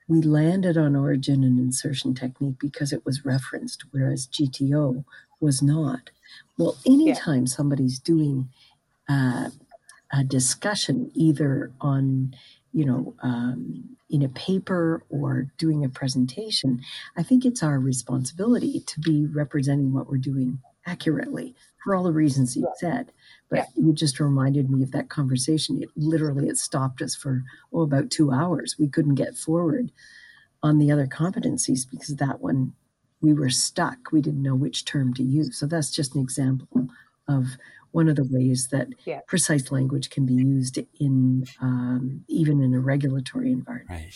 [0.07, 5.03] we landed on origin and insertion technique because it was referenced whereas gto
[5.39, 6.09] was not.
[6.57, 8.49] Well anytime somebody's doing
[9.09, 9.49] uh,
[10.11, 12.35] a discussion either on
[12.75, 16.81] you know um, in a paper or doing a presentation
[17.17, 22.13] i think it's our responsibility to be representing what we're doing accurately for all the
[22.13, 23.11] reasons you said.
[23.49, 23.65] But Yeah.
[23.77, 25.83] you just reminded me of that conversation.
[25.83, 28.77] It literally it stopped us for oh about two hours.
[28.79, 29.91] We couldn't get forward
[30.63, 32.73] on the other competencies because that one
[33.21, 34.11] we were stuck.
[34.11, 35.57] We didn't know which term to use.
[35.59, 36.89] So that's just an example
[37.27, 37.57] of
[37.95, 39.21] one of the ways that Yeah.
[39.25, 43.89] precise language can be used in um, even in a regulatory environment.
[43.89, 44.13] Right.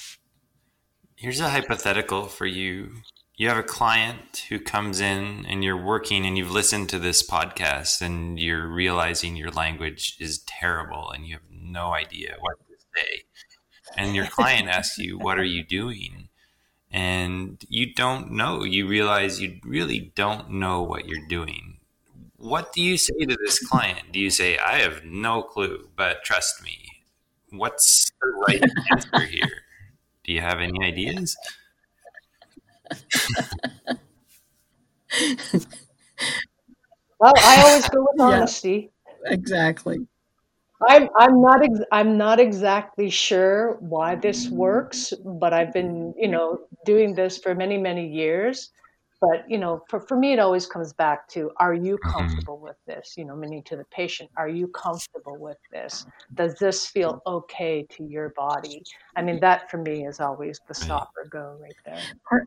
[1.15, 2.97] Here's a hypothetical for you.
[3.37, 7.25] You have a client who comes in and you're working and you've listened to this
[7.25, 12.75] podcast and you're realizing your language is terrible and you have no idea what to
[12.97, 13.23] say.
[13.95, 16.27] And your client asks you, What are you doing?
[16.91, 18.63] And you don't know.
[18.65, 21.78] You realize you really don't know what you're doing.
[22.39, 24.11] What do you say to this client?
[24.11, 27.03] Do you say, I have no clue, but trust me?
[27.51, 28.63] What's the right
[28.95, 29.63] answer here?
[30.23, 31.37] Do you have any ideas?
[37.19, 38.45] well i always go with Yeah.
[38.45, 38.91] honesty
[39.25, 40.07] Exactly.
[40.87, 46.27] I'm I'm not ex- I'm not exactly sure why this works, but I've been you
[46.29, 48.71] know doing this for many many years.
[49.21, 52.03] But you know, for for me, it always comes back to: Are you Mhm.
[52.11, 53.15] comfortable with this?
[53.17, 56.05] You know, meaning to the patient, are you comfortable with this?
[56.37, 58.85] Does this feel okay to your body?
[59.17, 62.07] I mean, that for me is always the stop or go right there.
[62.29, 62.45] For,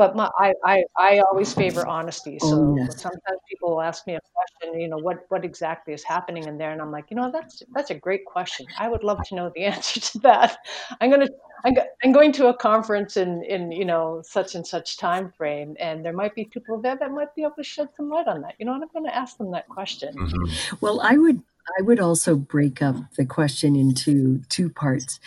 [0.00, 2.38] But my, I, I, I always favor honesty.
[2.42, 3.02] Oh, So yes.
[3.02, 6.56] sometimes people will ask me a question, you know, what, what exactly is happening in
[6.56, 6.72] there?
[6.72, 8.66] And I'm like, you know, that's, that's a great question.
[8.78, 10.56] I would love to know the answer to that.
[11.02, 11.30] I'm going to,
[11.66, 15.30] I'm, go- I'm going to a conference in, in, you know, such and such time
[15.36, 15.76] frame.
[15.78, 18.40] And there might be people there that might be able to shed some light on
[18.40, 18.54] that.
[18.58, 20.14] You know, and I'm going to ask them that question.
[20.16, 20.80] Mhm.
[20.80, 21.42] well, I would
[21.78, 25.20] I would also break up the question into two parts,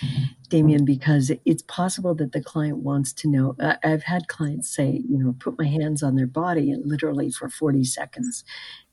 [0.49, 3.55] Damien, because it's possible that the client wants to know.
[3.59, 7.31] I- I've had clients say, you know, put my hands on their body and literally
[7.31, 8.43] for 40 seconds.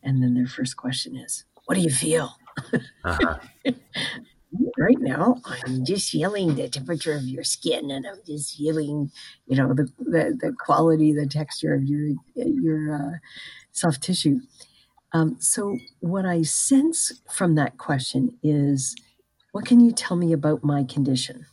[0.02, 2.36] And then their first question is, what do you feel?
[3.04, 3.38] Uh-huh.
[4.78, 9.10] right now I'm just feeling the temperature of your skin and I'm just feeling,
[9.46, 13.18] you know, the, the, the quality, the texture of your, your uh,
[13.72, 14.40] soft tissue.
[15.12, 18.94] Um, so what I sense from that question is,
[19.52, 21.46] what can you tell me about my condition?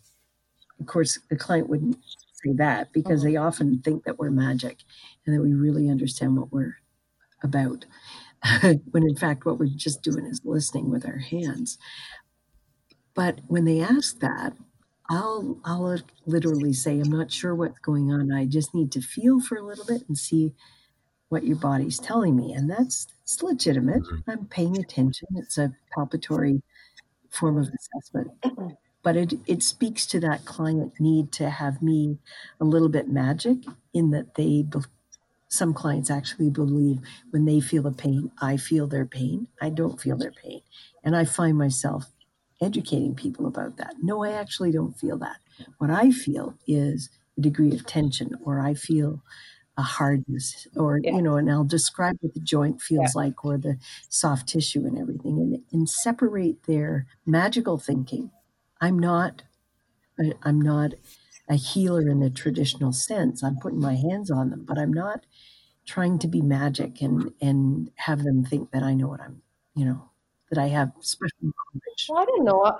[0.79, 1.97] Of course, the client wouldn't
[2.43, 4.79] say that because they often think that we're magic
[5.25, 6.77] and that we really understand what we're
[7.43, 7.85] about.
[8.91, 11.77] when in fact, what we're just doing is listening with our hands.
[13.15, 14.55] But when they ask that,
[15.09, 18.31] I'll I'll literally say, I'm not sure what's going on.
[18.31, 20.53] I just need to feel for a little bit and see
[21.29, 22.53] what your body's telling me.
[22.53, 24.03] And that's it's legitimate.
[24.03, 24.29] Mm-hmm.
[24.29, 25.27] I'm paying attention.
[25.35, 26.61] It's a palpatory
[27.29, 28.31] form of assessment.
[29.03, 32.17] But it, it speaks to that client need to have me
[32.59, 33.59] a little bit magic
[33.93, 34.65] in that they
[35.47, 36.99] some clients actually believe
[37.29, 39.47] when they feel a pain, I feel their pain.
[39.61, 40.61] I don't feel their pain.
[41.05, 42.11] And I find myself
[42.59, 43.95] educating people about that.
[44.01, 45.37] No, I actually don't feel that.
[45.77, 49.21] What I feel is a degree of tension, or I feel
[49.77, 51.15] a hardness, or, yeah.
[51.15, 53.21] you know, and I'll describe what the joint feels yeah.
[53.21, 53.77] like, or the
[54.09, 58.31] soft tissue and everything, and, and separate their magical thinking.
[58.81, 59.43] I'm not,
[60.43, 60.93] I'm not
[61.47, 63.43] a healer in the traditional sense.
[63.43, 65.25] I'm putting my hands on them, but I'm not
[65.85, 69.41] trying to be magic and and have them think that I know what I'm,
[69.73, 70.09] you know,
[70.49, 72.07] that I have special knowledge.
[72.09, 72.77] Well, I don't know.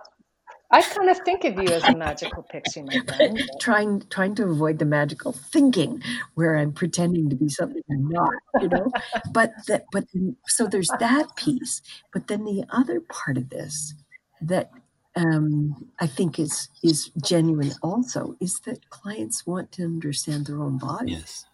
[0.70, 3.42] I kind of think of you as a magical pixie, my friend.
[3.62, 6.02] trying trying to avoid the magical thinking
[6.36, 8.92] where I'm pretending to be something I'm not, you know.
[9.32, 10.06] but that but
[10.48, 11.82] so there's that piece.
[12.12, 13.94] But then the other part of this
[14.42, 14.72] that
[15.16, 20.78] um, I think is is genuine also is that clients want to understand their own
[20.78, 21.14] body.
[21.14, 21.46] Yes.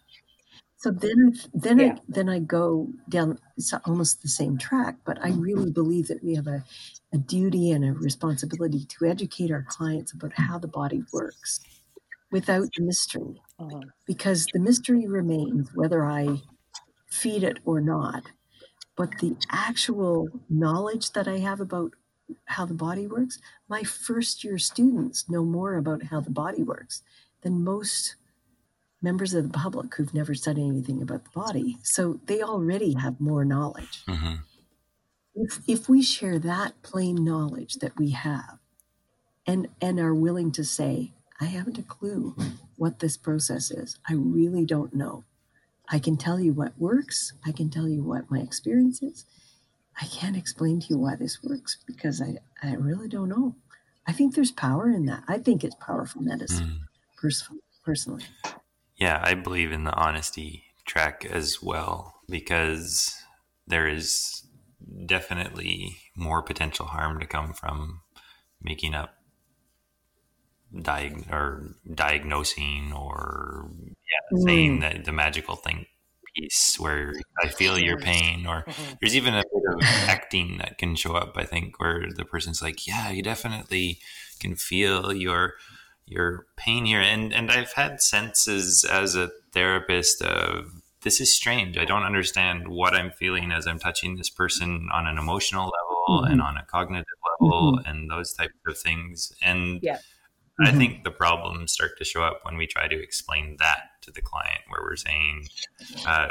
[0.76, 1.92] So then, then yeah.
[1.92, 6.22] I then I go down it's almost the same track, but I really believe that
[6.22, 6.62] we have a,
[7.14, 11.60] a duty and a responsibility to educate our clients about how the body works
[12.32, 13.40] without the mystery,
[14.06, 16.42] because the mystery remains whether I
[17.06, 18.24] feed it or not.
[18.96, 21.92] But the actual knowledge that I have about
[22.46, 23.38] how the body works,
[23.68, 27.02] my first year students know more about how the body works
[27.42, 28.16] than most
[29.02, 31.78] members of the public who've never studied anything about the body.
[31.82, 34.02] So they already have more knowledge.
[34.08, 34.34] Mm-hmm.
[35.34, 38.58] If, if we share that plain knowledge that we have
[39.46, 42.36] and, and are willing to say, I haven't a clue
[42.76, 45.24] what this process is, I really don't know.
[45.88, 49.24] I can tell you what works, I can tell you what my experience is.
[50.00, 53.54] I can't explain to you why this works because I, I really don't know.
[54.06, 55.24] I think there's power in that.
[55.28, 56.78] I think it's powerful medicine, mm.
[57.16, 57.48] pers-
[57.84, 58.24] personally
[58.96, 63.14] yeah, I believe in the honesty track as well because
[63.66, 64.46] there is
[65.06, 68.00] definitely more potential harm to come from
[68.62, 69.14] making up
[70.74, 74.42] diag- or diagnosing or yeah, mm.
[74.44, 75.86] saying that the magical thing
[76.34, 78.94] piece where I feel your pain or mm-hmm.
[79.00, 82.60] there's even a bit of acting that can show up I think where the person's
[82.60, 84.00] like yeah you definitely
[84.40, 85.54] can feel your
[86.06, 90.66] your pain here and and i've had senses as a therapist of
[91.04, 95.06] this is strange i don't understand what i'm feeling as i'm touching this person on
[95.06, 96.32] an emotional level mm-hmm.
[96.32, 97.06] and on a cognitive
[97.40, 97.88] level mm-hmm.
[97.88, 99.96] and those types of things and yeah.
[99.96, 100.66] mm-hmm.
[100.66, 104.10] i think the problems start to show up when we try to explain that to
[104.10, 105.46] the client where we're saying
[106.06, 106.28] uh,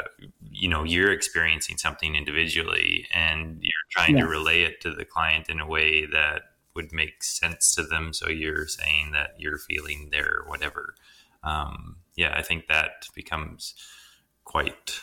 [0.50, 5.48] you know you're experiencing something individually and you're trying to relay it to the client
[5.48, 6.42] in a way that
[6.74, 8.12] would make sense to them.
[8.12, 10.94] So you're saying that you're feeling their whatever.
[11.42, 13.74] Um, yeah, I think that becomes
[14.44, 15.00] quite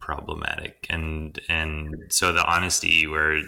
[0.00, 0.86] problematic.
[0.88, 3.40] And and so the honesty where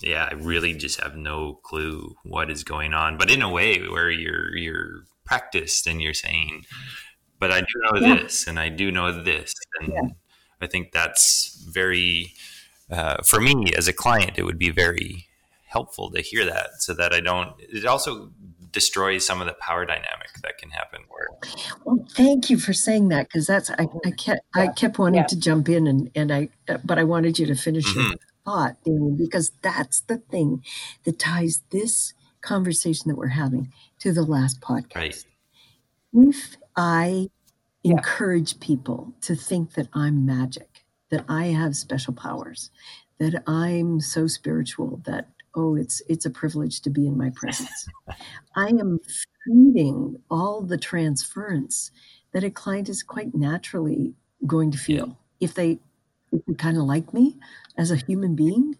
[0.00, 3.18] yeah, I really just have no clue what is going on.
[3.18, 6.64] But in a way where you're you're practiced and you're saying,
[7.38, 8.14] but I do know yeah.
[8.16, 9.54] this and I do know this.
[9.80, 10.08] And yeah.
[10.60, 12.32] I think that's very
[12.90, 15.26] uh, for me as a client, it would be very
[15.66, 18.32] helpful to hear that so that I don't, it also
[18.78, 21.26] destroys some of the power dynamic that can happen where
[21.84, 24.62] well thank you for saying that because that's I, I kept yeah.
[24.62, 25.26] I kept wanting yeah.
[25.26, 26.50] to jump in and and I
[26.84, 28.10] but I wanted you to finish mm-hmm.
[28.10, 30.62] your thought Damien, because that's the thing
[31.02, 35.24] that ties this conversation that we're having to the last podcast right.
[36.12, 37.30] if I
[37.82, 37.94] yeah.
[37.94, 42.70] encourage people to think that I'm magic that I have special powers
[43.18, 45.26] that I'm so spiritual that
[45.58, 47.88] oh, it's it's a privilege to be in my presence.
[48.56, 49.00] I am
[49.44, 51.90] feeding all the transference
[52.32, 54.14] that a client is quite naturally
[54.46, 55.08] going to feel.
[55.08, 55.46] Yeah.
[55.46, 55.80] If they
[56.32, 57.36] if they kind of like me
[57.76, 58.76] as a human being,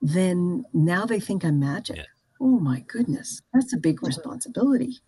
[0.00, 1.96] then now they think I'm magic.
[1.96, 2.04] Yeah.
[2.40, 5.00] oh my goodness, that's a big responsibility.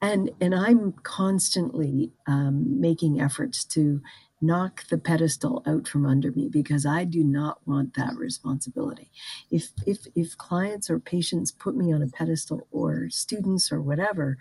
[0.00, 4.00] And, and I'm constantly um, making efforts to
[4.42, 9.10] knock the pedestal out from under me because I do not want that responsibility.
[9.50, 14.38] If if if clients or patients put me on a pedestal or students or whatever,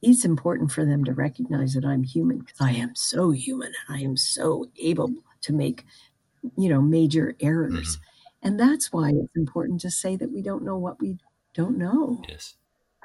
[0.00, 3.98] it's important for them to recognize that I'm human because I am so human and
[3.98, 5.12] I am so able
[5.42, 5.84] to make
[6.56, 7.96] you know major errors.
[7.96, 8.08] Mm-hmm.
[8.44, 11.18] And that's why it's important to say that we don't know what we
[11.54, 12.22] don't know.
[12.28, 12.54] Yes.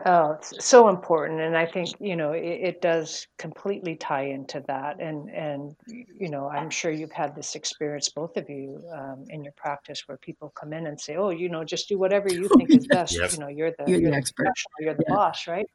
[0.06, 4.64] Oh, it's so important, and I think you know it, it does completely tie into
[4.68, 5.00] that.
[5.00, 9.44] And and you know, I'm sure you've had this experience, both of you, um, in
[9.44, 12.48] your practice, where people come in and say, "Oh, you know, just do whatever you
[12.48, 13.18] think is best.
[13.18, 13.34] Yes.
[13.34, 15.16] You know, you're the you're, you're the expert, you're the yeah.
[15.16, 15.66] boss, right?"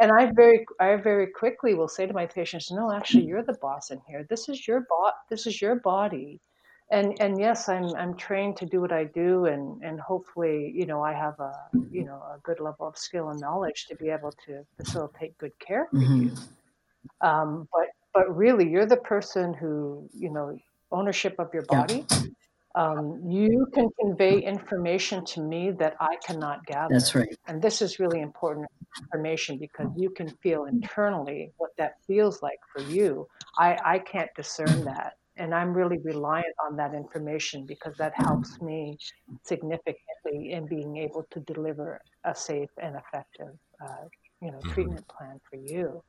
[0.00, 3.56] And I very I very quickly will say to my patients, "No, actually, you're the
[3.62, 4.26] boss in here.
[4.28, 5.14] This is your bot.
[5.30, 6.40] This is your body."
[6.90, 10.86] And and yes i'm i'm trained to do what i do and and hopefully you
[10.86, 11.52] know i have a
[11.90, 15.56] you know a good level of skill and knowledge to be able to facilitate good
[15.58, 16.22] care for mm-hmm.
[16.24, 16.32] you.
[17.20, 20.56] Um, but but really you're the person who you know
[20.92, 22.06] ownership of your body.
[22.10, 22.18] Yeah.
[22.76, 26.94] um, you can convey information to me that i cannot gather.
[26.94, 27.36] That's right.
[27.46, 28.66] And this is really important
[29.00, 33.26] information because you can feel internally what that feels like for you.
[33.58, 38.60] I i can't discern that and I'm really reliant on that information because that helps
[38.60, 38.96] me
[39.42, 44.06] significantly in being able to deliver a safe and effective, uh,
[44.40, 44.72] you know, mm-hmm.
[44.72, 46.02] treatment plan for you.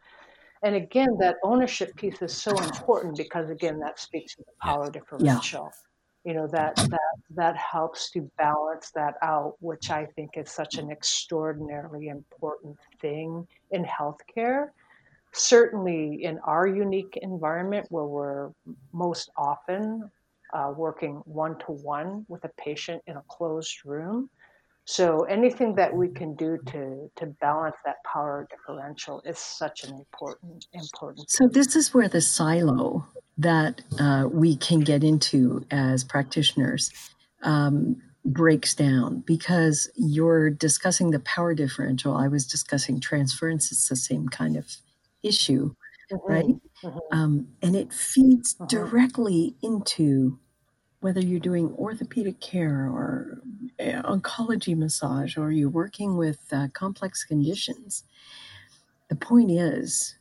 [0.63, 4.89] And again, that ownership piece is so important because again, that speaks to the power
[4.89, 5.63] differential.
[5.71, 6.31] Yeah.
[6.31, 10.79] You know that that that helps to balance that out, which I think is such
[10.79, 14.69] an extraordinarily important thing in healthcare
[15.37, 18.49] certainly in our unique environment where we're
[18.93, 20.09] most often
[20.53, 24.29] uh, working one to one with a patient in a closed room.
[24.85, 29.95] So anything that we can do to to balance that power differential is such an
[29.95, 31.29] important important.
[31.29, 33.05] So this is where the silo
[33.37, 36.91] that uh, we can get into as practitioners
[37.41, 42.15] um, breaks down because you're discussing the power differential.
[42.15, 43.71] I was discussing transference.
[43.71, 44.77] It's the same kind of
[45.25, 45.73] issue,
[46.11, 46.31] mm-hmm.
[46.31, 46.55] right?
[46.83, 46.99] Mm-hmm.
[47.11, 48.67] Um, and it feeds uh-huh.
[48.67, 50.39] directly into
[51.01, 53.41] whether you're doing orthopedic care or
[53.79, 58.03] uh, oncology massage or you're working with uh, complex conditions.
[59.09, 60.15] The point is,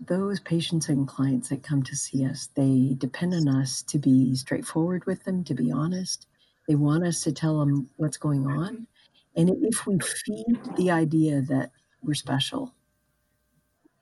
[0.00, 4.34] those patients and clients that come to see us, they depend on us to be
[4.34, 6.26] straightforward with them, to be honest.
[6.66, 8.86] They want us to tell them what's going on.
[9.36, 11.70] And if we feed the idea that
[12.02, 12.74] we're special,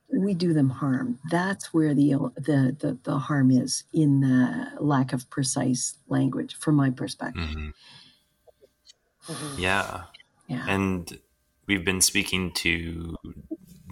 [0.08, 1.18] we do them harm.
[1.30, 6.76] That's where the, the the the, harm is in the lack of precise language, from
[6.76, 7.42] my perspective.
[7.42, 7.68] Mm-hmm.
[9.32, 9.60] Mm-hmm.
[9.60, 10.02] Yeah.
[10.46, 11.18] yeah, and
[11.66, 13.16] we've been speaking to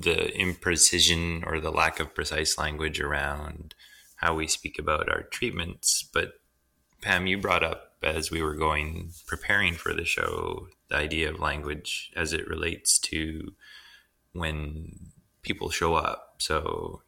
[0.03, 3.75] the imprecision or the lack of precise language around
[4.17, 6.09] how we speak about our treatments.
[6.13, 6.35] But
[7.03, 11.41] Pam, you brought up as we were going preparing for the show the idea of
[11.41, 13.55] language as it relates to
[14.33, 15.13] when
[15.45, 16.35] people show up.
[16.39, 17.03] So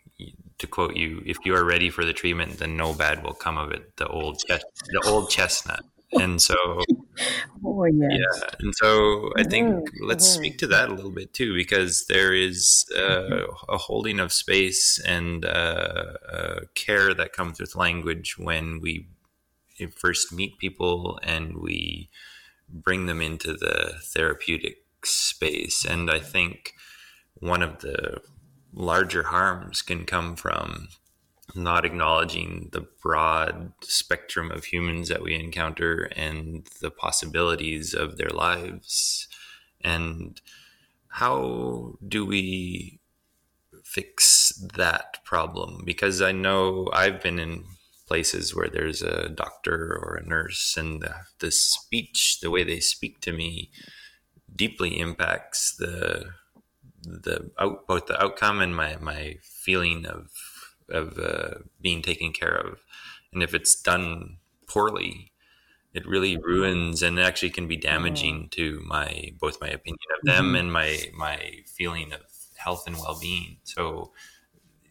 [0.58, 3.58] to quote you, if you are ready for the treatment, then no bad will come
[3.58, 3.96] of it.
[3.96, 5.84] The old the old chestnut.
[6.12, 6.54] And so,
[7.64, 8.10] oh, yes.
[8.12, 8.50] yeah.
[8.60, 10.04] And so I think mm-hmm.
[10.06, 10.38] let's mm-hmm.
[10.38, 15.00] speak to that a little bit too, because there is uh, a holding of space
[15.04, 19.08] and uh, uh, care that comes with language when we
[19.94, 22.08] first meet people and we
[22.68, 25.84] bring them into the therapeutic space.
[25.84, 26.74] And I think
[27.40, 28.20] one of the
[28.72, 30.88] larger harms can come from
[31.54, 38.30] not acknowledging the broad spectrum of humans that we encounter and the possibilities of their
[38.30, 39.28] lives.
[39.80, 40.40] And
[41.08, 42.98] how do we
[43.84, 45.82] fix that problem?
[45.84, 47.64] Because I know I've been in
[48.06, 52.80] places where there's a doctor or a nurse, and the, the speech, the way they
[52.80, 53.70] speak to me,
[54.54, 56.30] deeply impacts the
[57.06, 60.30] the out, both the outcome and my my feeling of
[60.88, 62.80] of uh, being taken care of.
[63.32, 65.32] And if it's done poorly,
[65.94, 70.46] it really ruins and actually can be damaging to my both my opinion of them
[70.46, 70.56] mm-hmm.
[70.56, 72.20] and my my feeling of
[72.56, 73.58] health and well being.
[73.64, 74.12] So,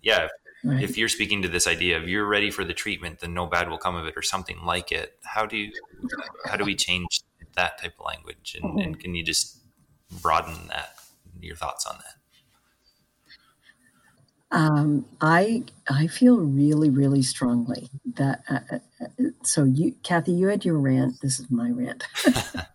[0.02, 0.30] yeah.
[0.64, 0.82] Right.
[0.82, 3.70] If you're speaking to this idea of you're ready for the treatment, then no bad
[3.70, 5.14] will come of it, or something like it.
[5.24, 5.72] How do you,
[6.46, 7.22] how do we change
[7.56, 8.80] that type of language, and, mm-hmm.
[8.80, 9.62] and can you just
[10.24, 10.95] broaden that?
[11.42, 12.16] Your thoughts on that.
[14.58, 18.44] Um, I I feel really really strongly that.
[18.50, 21.20] Uh, uh, so you, Kathy, you had your rant.
[21.22, 22.04] This is my rant.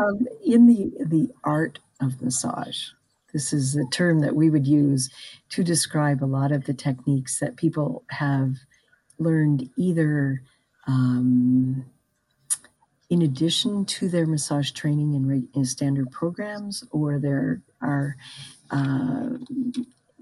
[0.00, 2.88] Um, in the the art of massage,
[3.32, 5.10] this is a term that we would use
[5.50, 8.54] to describe a lot of the techniques that people have
[9.18, 10.42] learned either
[10.86, 11.84] um,
[13.10, 15.14] in addition to their massage training
[15.54, 18.16] and, standard programs, or there are
[18.70, 19.30] uh,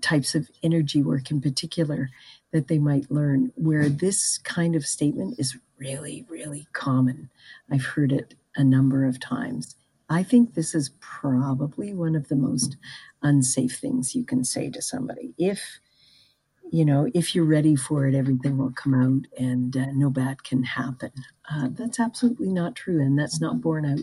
[0.01, 2.09] types of energy work in particular
[2.51, 7.29] that they might learn, where this kind of statement is really, really common.
[7.71, 9.77] I've heard it a number of times.
[10.09, 12.77] I think this is probably one of the most
[13.23, 15.35] unsafe things you can say to somebody.
[15.37, 15.79] If
[16.71, 20.45] you know, if you're ready for it, everything will come out and uh, no bad
[20.45, 21.13] can happen.
[21.51, 24.01] Uh, that's absolutely not true, and that's not borne out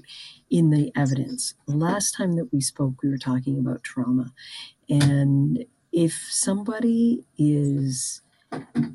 [0.50, 1.54] in the evidence.
[1.68, 4.34] The last time that we spoke, we were talking about trauma.
[4.90, 8.22] And if somebody is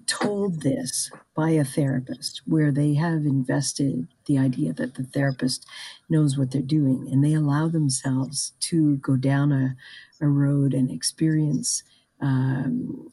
[0.06, 5.66] told this by a therapist where they have invested the idea that the therapist
[6.08, 9.76] knows what they're doing and they allow themselves to go down a,
[10.20, 11.82] a road and experience
[12.20, 13.08] um,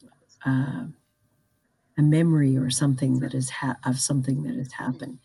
[0.48, 0.86] uh,
[1.98, 5.18] a memory or something that is ha- of something that has happened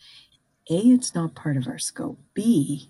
[0.69, 2.89] a it's not part of our scope b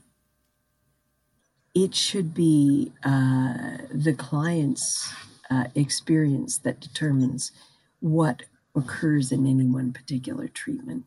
[1.74, 5.14] it should be uh, the client's
[5.50, 7.52] uh, experience that determines
[8.00, 8.44] what
[8.76, 11.06] occurs in any one particular treatment.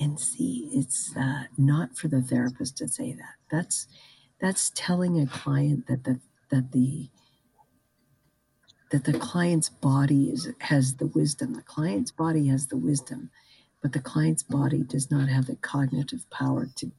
[0.00, 3.34] And C, it's uh, not for the therapist to say that.
[3.50, 3.86] That's
[4.40, 7.08] that's telling a client that the that the
[8.90, 11.54] that the client's body is has the wisdom.
[11.54, 13.30] The client's body has the wisdom,
[13.82, 16.92] but the client's body does not have the cognitive power to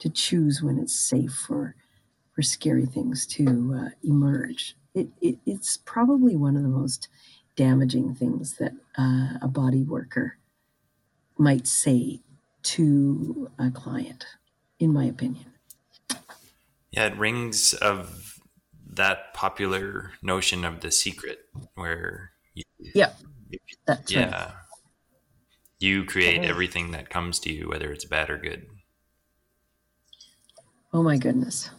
[0.00, 1.74] to choose when it's safe for
[2.34, 4.76] for scary things to uh, emerge.
[4.94, 7.08] It, it, it's probably one of the most
[7.56, 10.38] damaging things that uh, a body worker
[11.38, 12.20] might say
[12.62, 14.26] to a client,
[14.78, 15.46] in my opinion.
[16.92, 18.37] Yeah, it rings of
[18.98, 21.38] that popular notion of the secret
[21.74, 23.12] where you, yeah,
[23.86, 24.52] that's yeah, right.
[25.78, 28.66] you create everything that comes to you, whether it's bad or good.
[30.92, 31.70] Oh my goodness,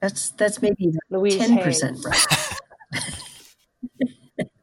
[0.00, 0.92] that's that's maybe
[1.30, 2.26] ten percent right.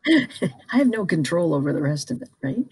[0.72, 2.66] I have no control over the rest of it, right?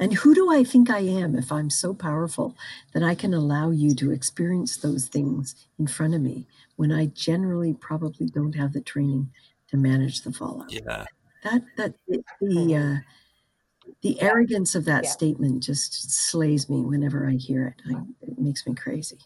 [0.00, 2.56] And who do I think I am if I'm so powerful
[2.92, 6.46] that I can allow you to experience those things in front of me
[6.76, 9.30] when I generally probably don't have the training
[9.68, 10.72] to manage the fallout?
[10.72, 11.04] Yeah.
[11.44, 15.10] That that the the, uh, the arrogance of that yeah.
[15.10, 17.94] statement just slays me whenever I hear it.
[17.94, 19.18] I, it makes me crazy.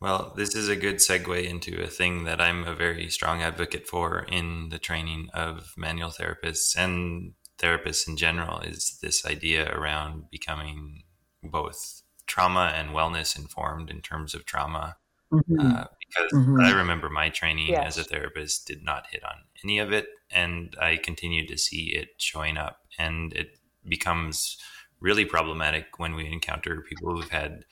[0.00, 3.86] Well, this is a good segue into a thing that I'm a very strong advocate
[3.86, 10.30] for in the training of manual therapists and therapists in general is this idea around
[10.30, 11.04] becoming
[11.42, 14.96] both trauma and wellness informed in terms of trauma.
[15.32, 15.58] Mm-hmm.
[15.58, 15.84] Uh,
[16.14, 16.60] because mm-hmm.
[16.60, 17.98] I remember my training yes.
[17.98, 20.08] as a therapist did not hit on any of it.
[20.30, 22.80] And I continue to see it showing up.
[22.98, 24.58] And it becomes
[25.00, 27.64] really problematic when we encounter people who've had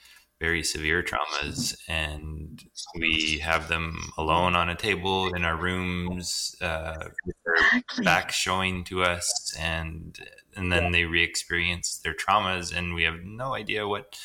[0.42, 2.64] very severe traumas and
[2.96, 8.04] we have them alone on a table in our rooms uh, with their exactly.
[8.04, 10.18] back showing to us and
[10.56, 14.18] and then they re-experience their traumas and we have no idea what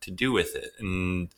[0.00, 1.28] to do with it and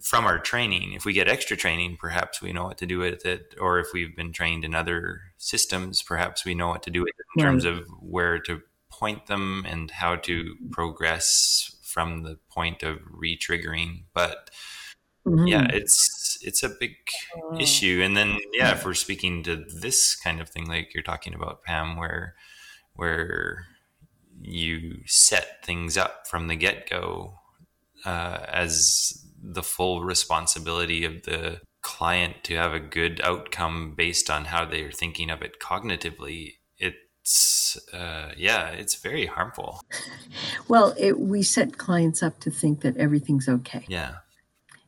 [0.00, 3.24] from our training if we get extra training perhaps we know what to do with
[3.24, 7.00] it or if we've been trained in other systems perhaps we know what to do
[7.00, 7.50] with it in right.
[7.50, 8.60] terms of where to
[8.90, 14.50] point them and how to progress from the point of re-triggering but
[15.26, 15.46] mm-hmm.
[15.46, 16.96] yeah it's it's a big
[17.36, 17.58] oh.
[17.58, 21.34] issue and then yeah if we're speaking to this kind of thing like you're talking
[21.34, 22.34] about pam where
[22.94, 23.66] where
[24.42, 27.38] you set things up from the get-go
[28.04, 34.46] uh, as the full responsibility of the client to have a good outcome based on
[34.46, 36.52] how they are thinking of it cognitively
[37.22, 39.80] it's uh, yeah, it's very harmful.
[40.68, 43.84] Well, it, we set clients up to think that everything's okay.
[43.88, 44.16] Yeah.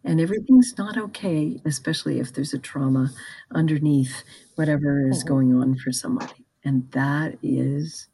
[0.02, 3.10] And everything's not okay, especially if there's a trauma
[3.52, 4.24] underneath
[4.56, 5.28] whatever is mm-hmm.
[5.28, 6.44] going on for somebody.
[6.64, 8.08] And that is,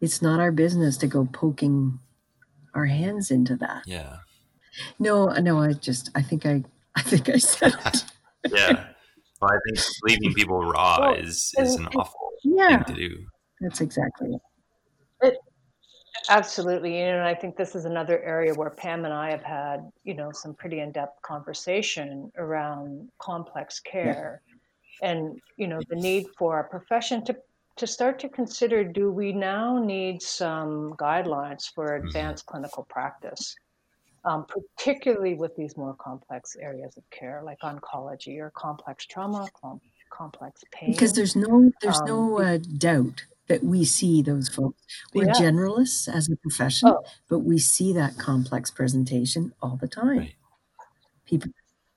[0.00, 1.98] it's not our business to go poking
[2.74, 3.84] our hands into that.
[3.86, 4.18] Yeah.
[4.98, 6.62] No, no, I just, I think I,
[6.96, 8.04] I think I said it.
[8.52, 8.86] yeah.
[9.40, 12.82] Well, I think leaving people raw well, is, is an awful yeah.
[12.82, 13.26] thing to do.
[13.60, 14.40] That's exactly it.
[15.26, 15.38] it
[16.28, 16.98] absolutely.
[16.98, 19.90] You know, and I think this is another area where Pam and I have had,
[20.04, 24.42] you know, some pretty in-depth conversation around complex care
[25.02, 25.10] yeah.
[25.10, 27.36] and, you know, the need for our profession to
[27.76, 32.06] to start to consider do we now need some guidelines for mm-hmm.
[32.06, 32.58] advanced mm-hmm.
[32.58, 33.56] clinical practice?
[34.24, 39.80] Um, particularly with these more complex areas of care, like oncology or complex trauma, com-
[40.10, 40.92] complex pain.
[40.92, 44.80] Because there's no there's um, no uh, doubt that we see those folks.
[45.12, 45.34] We're yeah.
[45.34, 47.04] generalists as a profession, oh.
[47.28, 50.18] but we see that complex presentation all the time.
[50.18, 50.34] Right.
[51.26, 51.50] People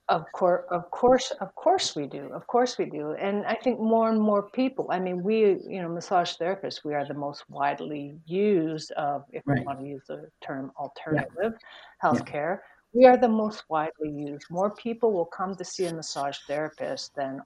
[0.10, 2.30] of course, of course, of course we do.
[2.34, 3.12] Of course we do.
[3.14, 4.88] And I think more and more people.
[4.90, 9.44] I mean, we, you know, massage therapists, we are the most widely used of, if
[9.46, 9.60] right.
[9.60, 12.02] we want to use the term alternative yeah.
[12.02, 12.60] healthcare.
[12.60, 12.94] Yeah.
[12.94, 14.46] We are the most widely used.
[14.50, 17.42] More people will come to see a massage therapist than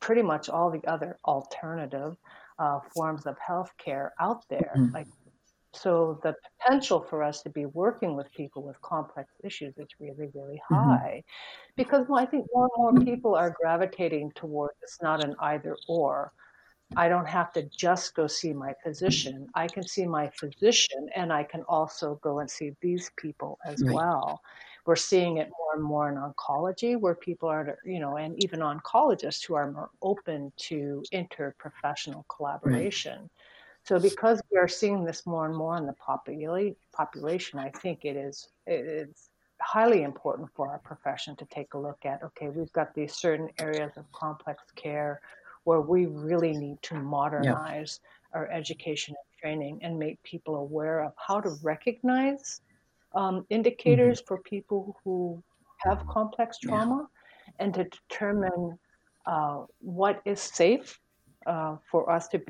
[0.00, 2.16] pretty much all the other alternative
[2.58, 4.72] uh, forms of healthcare out there.
[4.76, 4.94] Mm-hmm.
[4.94, 5.06] Like
[5.72, 10.30] so the potential for us to be working with people with complex issues is really,
[10.34, 10.74] really mm-hmm.
[10.74, 11.22] high.
[11.24, 11.72] Mm-hmm.
[11.76, 15.76] Because well, I think more and more people are gravitating towards it's not an either
[15.88, 16.32] or.
[16.96, 19.48] I don't have to just go see my physician.
[19.56, 23.82] I can see my physician and I can also go and see these people as
[23.82, 23.92] right.
[23.92, 24.40] well.
[24.84, 28.60] We're seeing it more and more in oncology where people are, you know, and even
[28.60, 33.22] oncologists who are more open to interprofessional collaboration.
[33.22, 33.30] Right
[33.86, 35.94] so because we are seeing this more and more in the
[36.92, 39.30] population, I think it is it is
[39.60, 42.20] highly important for our profession to take a look at.
[42.22, 45.20] Okay, we've got these certain areas of complex care
[45.64, 48.40] where we really need to modernize yeah.
[48.40, 52.62] our education and training and make people aware of how to recognize
[53.14, 54.34] um, indicators mm-hmm.
[54.34, 55.40] for people who
[55.78, 57.64] have complex trauma yeah.
[57.64, 58.76] and to determine
[59.26, 61.00] uh, what is safe
[61.46, 62.40] uh, for us to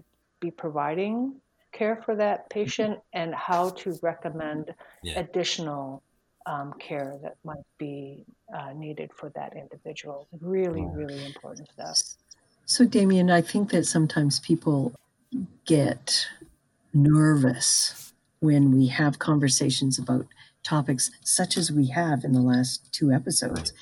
[0.41, 1.35] be providing
[1.73, 2.61] care for that mm-hmm.
[2.61, 5.19] patient and how to recommend yeah.
[5.19, 6.03] additional
[6.47, 8.25] um, care that might be
[8.57, 10.29] uh, needed for that individual.
[10.41, 11.99] Really, really important stuff.
[12.65, 14.93] So, Damien, I think that sometimes people
[15.65, 16.27] get
[16.95, 20.27] nervous when we have conversations about
[20.63, 23.73] topics such as we have in the last two episodes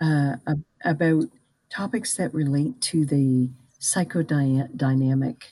[0.00, 0.36] uh,
[0.84, 1.24] about
[1.70, 3.50] topics that relate to the
[3.80, 5.42] psychodynamic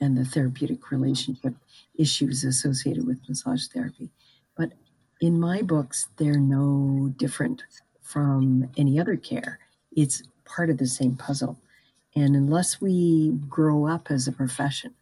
[0.00, 1.54] and the therapeutic relationship
[1.98, 4.10] issues associated with massage therapy.
[4.56, 4.72] But
[5.20, 7.62] in my books, they're no different
[8.02, 9.58] from any other care.
[9.92, 11.58] It's part of the same puzzle.
[12.14, 14.94] And unless we grow up as a profession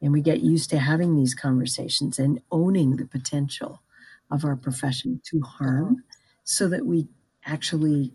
[0.00, 3.82] and we get used to having these conversations and owning the potential
[4.30, 6.04] of our profession to harm
[6.44, 7.08] so that we
[7.46, 8.12] actually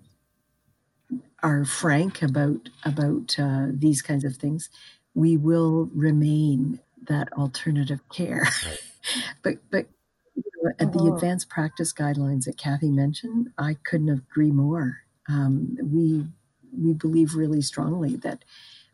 [1.43, 4.69] are frank about about uh, these kinds of things
[5.17, 8.47] we will remain that alternative care.
[8.65, 8.79] Right.
[9.43, 9.87] but but
[10.35, 11.15] you know, at the uh-huh.
[11.15, 14.99] advanced practice guidelines that Kathy mentioned, I couldn't agree more.
[15.27, 16.27] Um, we
[16.71, 18.45] we believe really strongly that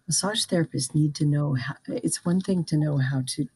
[0.08, 1.76] massage therapists need to know how.
[1.88, 3.50] It's one thing to know how to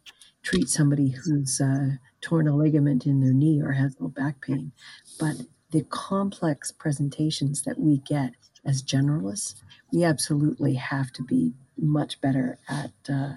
[0.43, 4.73] treat somebody who's uh, torn a ligament in their knee or has low back pain,
[5.19, 5.37] but
[5.71, 8.33] the complex presentations that we get
[8.65, 9.55] as generalists,
[9.93, 13.33] we absolutely have to be much better at uh,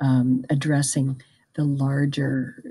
[0.00, 1.20] um, addressing
[1.54, 2.62] the larger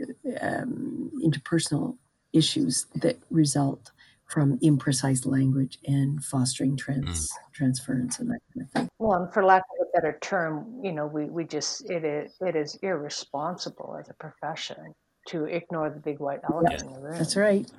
[0.41, 1.97] um, interpersonal
[2.34, 3.91] issues that result
[4.28, 7.53] from imprecise language and fostering trans mm.
[7.53, 8.89] transference and that kind of thing.
[8.99, 12.36] Well, and for lack of a better term, you know, we, we just it is
[12.41, 14.93] it is irresponsible as a profession
[15.30, 17.18] to ignore the big white elephant in the room.
[17.18, 17.70] That's right.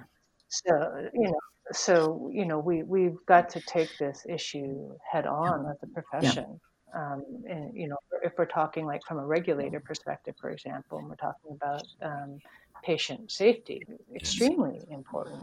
[0.49, 1.39] So you know,
[1.73, 5.71] so you know, we we've got to take this issue head on yeah.
[5.71, 6.61] as a profession.
[6.95, 11.09] Um, and, you know, if we're talking like from a regulator perspective, for example, and
[11.09, 12.39] we're talking about um,
[12.83, 13.85] patient safety,
[14.15, 15.43] extremely important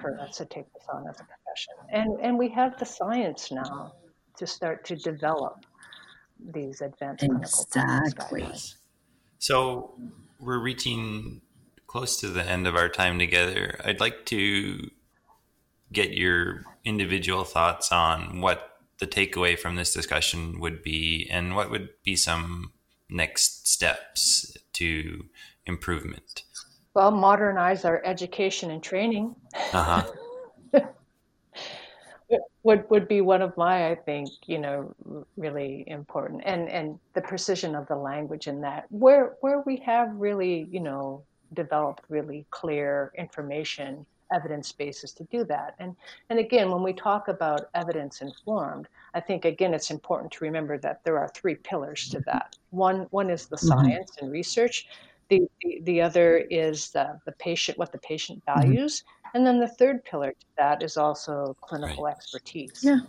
[0.00, 1.74] for us to take this on as a profession.
[1.90, 3.92] And and we have the science now
[4.36, 5.64] to start to develop
[6.52, 8.46] these advanced exactly.
[9.38, 9.94] So
[10.40, 11.42] we're reaching
[11.86, 13.80] close to the end of our time together.
[13.84, 14.90] I'd like to
[15.92, 18.67] get your individual thoughts on what
[19.00, 22.72] the takeaway from this discussion would be, and what would be some
[23.08, 25.24] next steps to
[25.66, 26.42] improvement?
[26.94, 29.36] Well, modernize our education and training.
[29.72, 30.10] Uh-huh.
[32.62, 34.94] would would be one of my, I think, you know,
[35.36, 40.08] really important, and and the precision of the language in that, where where we have
[40.14, 41.22] really, you know,
[41.54, 45.74] developed really clear information evidence basis to do that.
[45.78, 45.96] And
[46.30, 50.78] and again, when we talk about evidence informed, I think again it's important to remember
[50.78, 52.56] that there are three pillars to that.
[52.70, 53.68] One one is the mm-hmm.
[53.68, 54.88] science and research.
[55.30, 58.60] The, the, the other is the, the patient, what the patient mm-hmm.
[58.60, 59.00] values.
[59.00, 59.36] Mm-hmm.
[59.36, 62.14] And then the third pillar to that is also clinical right.
[62.14, 62.80] expertise.
[62.82, 63.00] Yeah.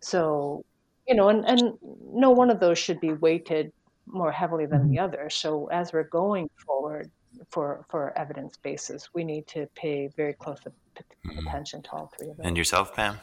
[0.00, 0.64] So,
[1.08, 1.72] you know, and, and
[2.12, 3.72] no one of those should be weighted
[4.04, 4.90] more heavily than mm-hmm.
[4.90, 5.30] the other.
[5.30, 7.10] So as we're going forward,
[7.50, 9.08] for for evidence bases.
[9.14, 11.46] We need to pay very close Mhm.
[11.46, 12.46] attention to all three of them.
[12.46, 13.18] And yourself, Pam?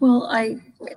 [0.00, 0.56] Well, I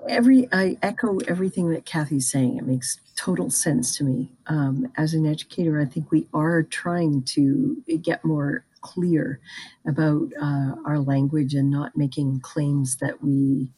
[0.10, 2.58] every I echo everything that Kathy's saying.
[2.58, 4.32] It makes total sense to me.
[4.48, 9.40] Um, as an educator, I think we are trying to get more clear
[9.88, 13.72] about uh, our language and not making claims that we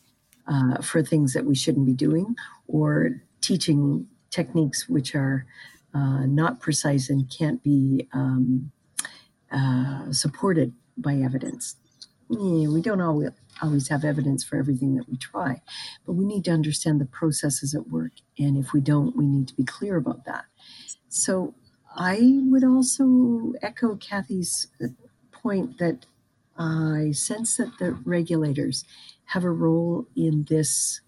[0.47, 2.35] uh, for things that we shouldn't be doing
[2.67, 5.45] or teaching techniques which are
[5.93, 8.71] uh, not precise and can't be um,
[9.51, 11.75] uh, supported by evidence.
[12.29, 13.31] Yeah, we don't always
[13.61, 15.61] always have evidence for everything that we try,
[16.05, 18.11] but we need to understand the processes at work.
[18.37, 20.45] And if we don't, we need to be clear about that.
[21.09, 21.55] So
[21.95, 24.87] I would also echo Kathy's uh,
[25.31, 26.05] point that
[26.57, 28.83] I sense that the regulators
[29.25, 31.01] have a role in this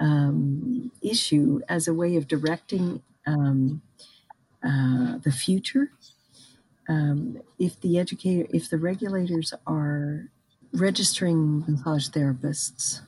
[0.00, 3.82] um, issue as a way of directing um,
[4.64, 5.90] uh, the future.
[6.88, 10.28] Um, if the educator, if the regulators are
[10.72, 13.00] registering massage therapists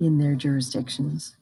[0.00, 1.36] in their jurisdictions,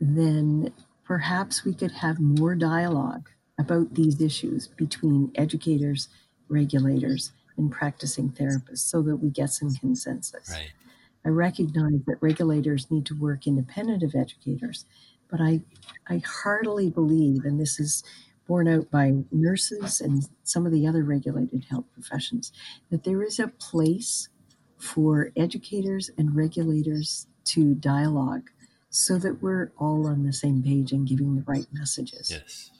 [0.00, 0.72] then
[1.04, 6.08] perhaps we could have more dialogue about these issues between educators,
[6.48, 10.50] regulators, and practicing therapists so that we get some consensus.
[10.50, 10.72] Right.
[11.24, 14.84] I recognize that regulators need to work independent of educators,
[15.30, 15.60] but I,
[16.08, 18.02] I heartily believe, and this is
[18.46, 22.52] borne out by nurses and some of the other regulated health professions,
[22.90, 24.28] that there is a place
[24.78, 28.50] for educators and regulators to dialogue
[28.90, 32.30] so that we're all on the same page and giving the right messages.
[32.30, 32.70] Yes.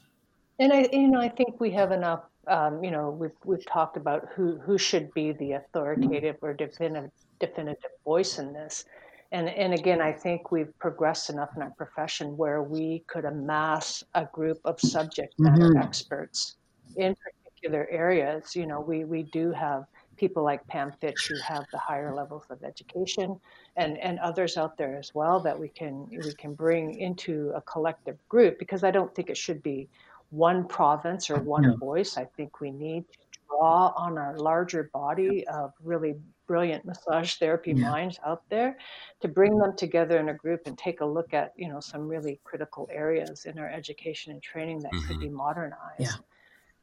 [0.59, 2.21] And I, you know, I think we have enough.
[2.47, 7.09] Um, you know, we've we've talked about who who should be the authoritative or definitive
[7.39, 8.85] definitive voice in this,
[9.33, 14.03] and and again, I think we've progressed enough in our profession where we could amass
[14.15, 15.77] a group of subject matter Mhm.
[15.77, 16.57] experts
[16.95, 18.55] in particular areas.
[18.55, 19.85] You know, we we do have
[20.17, 23.39] people like Pam Fitch who have the higher levels of education,
[23.75, 27.61] and and others out there as well that we can we can bring into a
[27.63, 29.89] collective group because I don't think it should be
[30.29, 31.77] one province or one No.
[31.79, 32.17] voice.
[32.17, 33.17] I think we need to
[33.49, 36.15] draw on our larger body of really
[36.47, 37.89] brilliant massage therapy Yeah.
[37.89, 38.77] minds out there
[39.21, 42.07] to bring them together in a group and take a look at you know some
[42.07, 45.21] really critical areas in our education and training that could Mhm.
[45.21, 46.15] be modernized Yeah.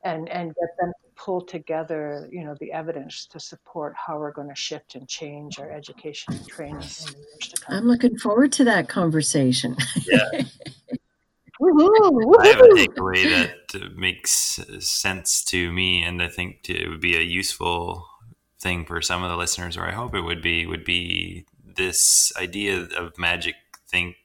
[0.04, 4.32] and and get them to pull together you know the evidence to support how we're
[4.32, 7.86] going to shift and change our education and training in the years to come I'm
[7.86, 9.76] looking forward to that conversation.
[10.06, 10.42] Yeah.
[11.60, 16.88] Woohoo, I have a takeaway that uh, makes sense to me, and I think it
[16.88, 18.06] would be a useful
[18.60, 21.46] thing for some of the listeners, or I hope it would be, would be
[21.76, 23.54] this idea of magic
[23.88, 24.16] think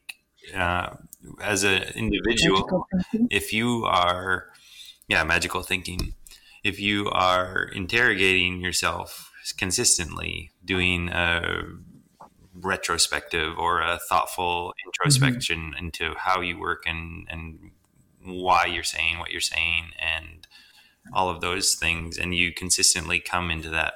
[0.54, 0.96] uh,
[1.42, 2.86] as an individual.
[3.30, 4.48] If you are,
[5.08, 6.14] yeah, magical thinking.
[6.62, 11.62] If you are interrogating yourself consistently, doing a
[12.54, 17.70] retrospective or a thoughtful introspection into how you work and and
[18.24, 20.46] why you're saying what you're saying and
[21.12, 23.94] all of those things and you consistently come into that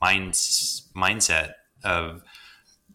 [0.00, 1.52] minds, mindset
[1.84, 2.22] of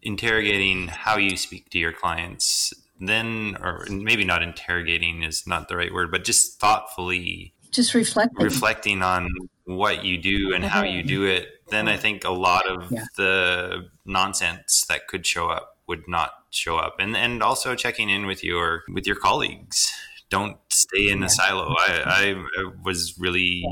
[0.02, 5.76] interrogating how you speak to your clients then or maybe not interrogating is not the
[5.76, 8.44] right word but just thoughtfully Just reflecting.
[8.44, 9.28] reflecting on
[9.64, 13.04] what you do and how you do it, then I think a lot of Yeah.
[13.16, 16.96] the nonsense that could show up would not show up.
[16.98, 19.90] And and also checking in with your with your colleagues.
[20.30, 21.26] Don't stay in Yeah.
[21.26, 21.74] a silo.
[21.78, 22.44] I, I
[22.84, 23.64] was really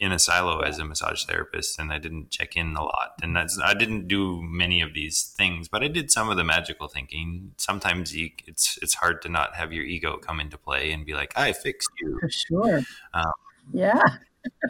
[0.00, 3.14] in a silo as a massage therapist and I didn't check in a lot.
[3.22, 6.44] And that's I didn't do many of these things, but I did some of the
[6.44, 7.52] magical thinking.
[7.56, 11.14] Sometimes you, it's it's hard to not have your ego come into play and be
[11.14, 12.18] like, I fixed you.
[12.20, 12.82] For sure.
[13.12, 13.32] Um,
[13.72, 14.02] yeah.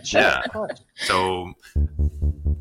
[0.05, 0.43] Yeah.
[0.97, 1.53] So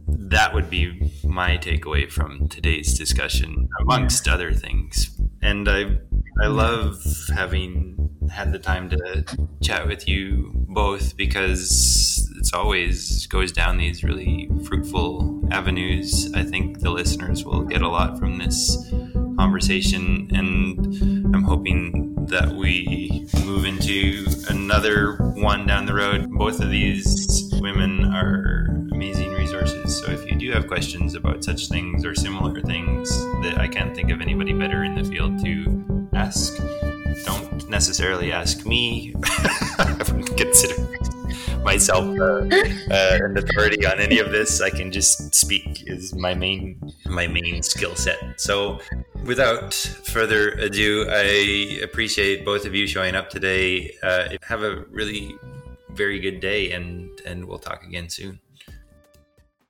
[0.07, 5.19] that would be my takeaway from today's discussion, amongst other things.
[5.41, 5.97] And I,
[6.39, 9.25] I love having had the time to
[9.61, 16.31] chat with you both because it's always goes down these really fruitful avenues.
[16.33, 18.77] I think the listeners will get a lot from this
[19.37, 26.29] conversation, and I'm hoping that we move into another one down the road.
[26.31, 29.99] Both of these women are amazing resources.
[29.99, 33.09] So if you do have questions about such things or similar things
[33.43, 35.76] that I can't think of anybody better in the field to
[36.17, 36.57] ask,
[37.25, 39.13] don't necessarily ask me.
[39.79, 40.87] I wouldn't consider
[41.63, 42.47] myself uh,
[42.91, 44.61] uh, an authority on any of this.
[44.61, 48.19] I can just speak is my main my main skill set.
[48.37, 48.79] So
[49.25, 53.93] without further ado, I appreciate both of you showing up today.
[54.01, 55.35] Uh, have a really
[55.91, 58.39] very good day, and and we'll talk again soon.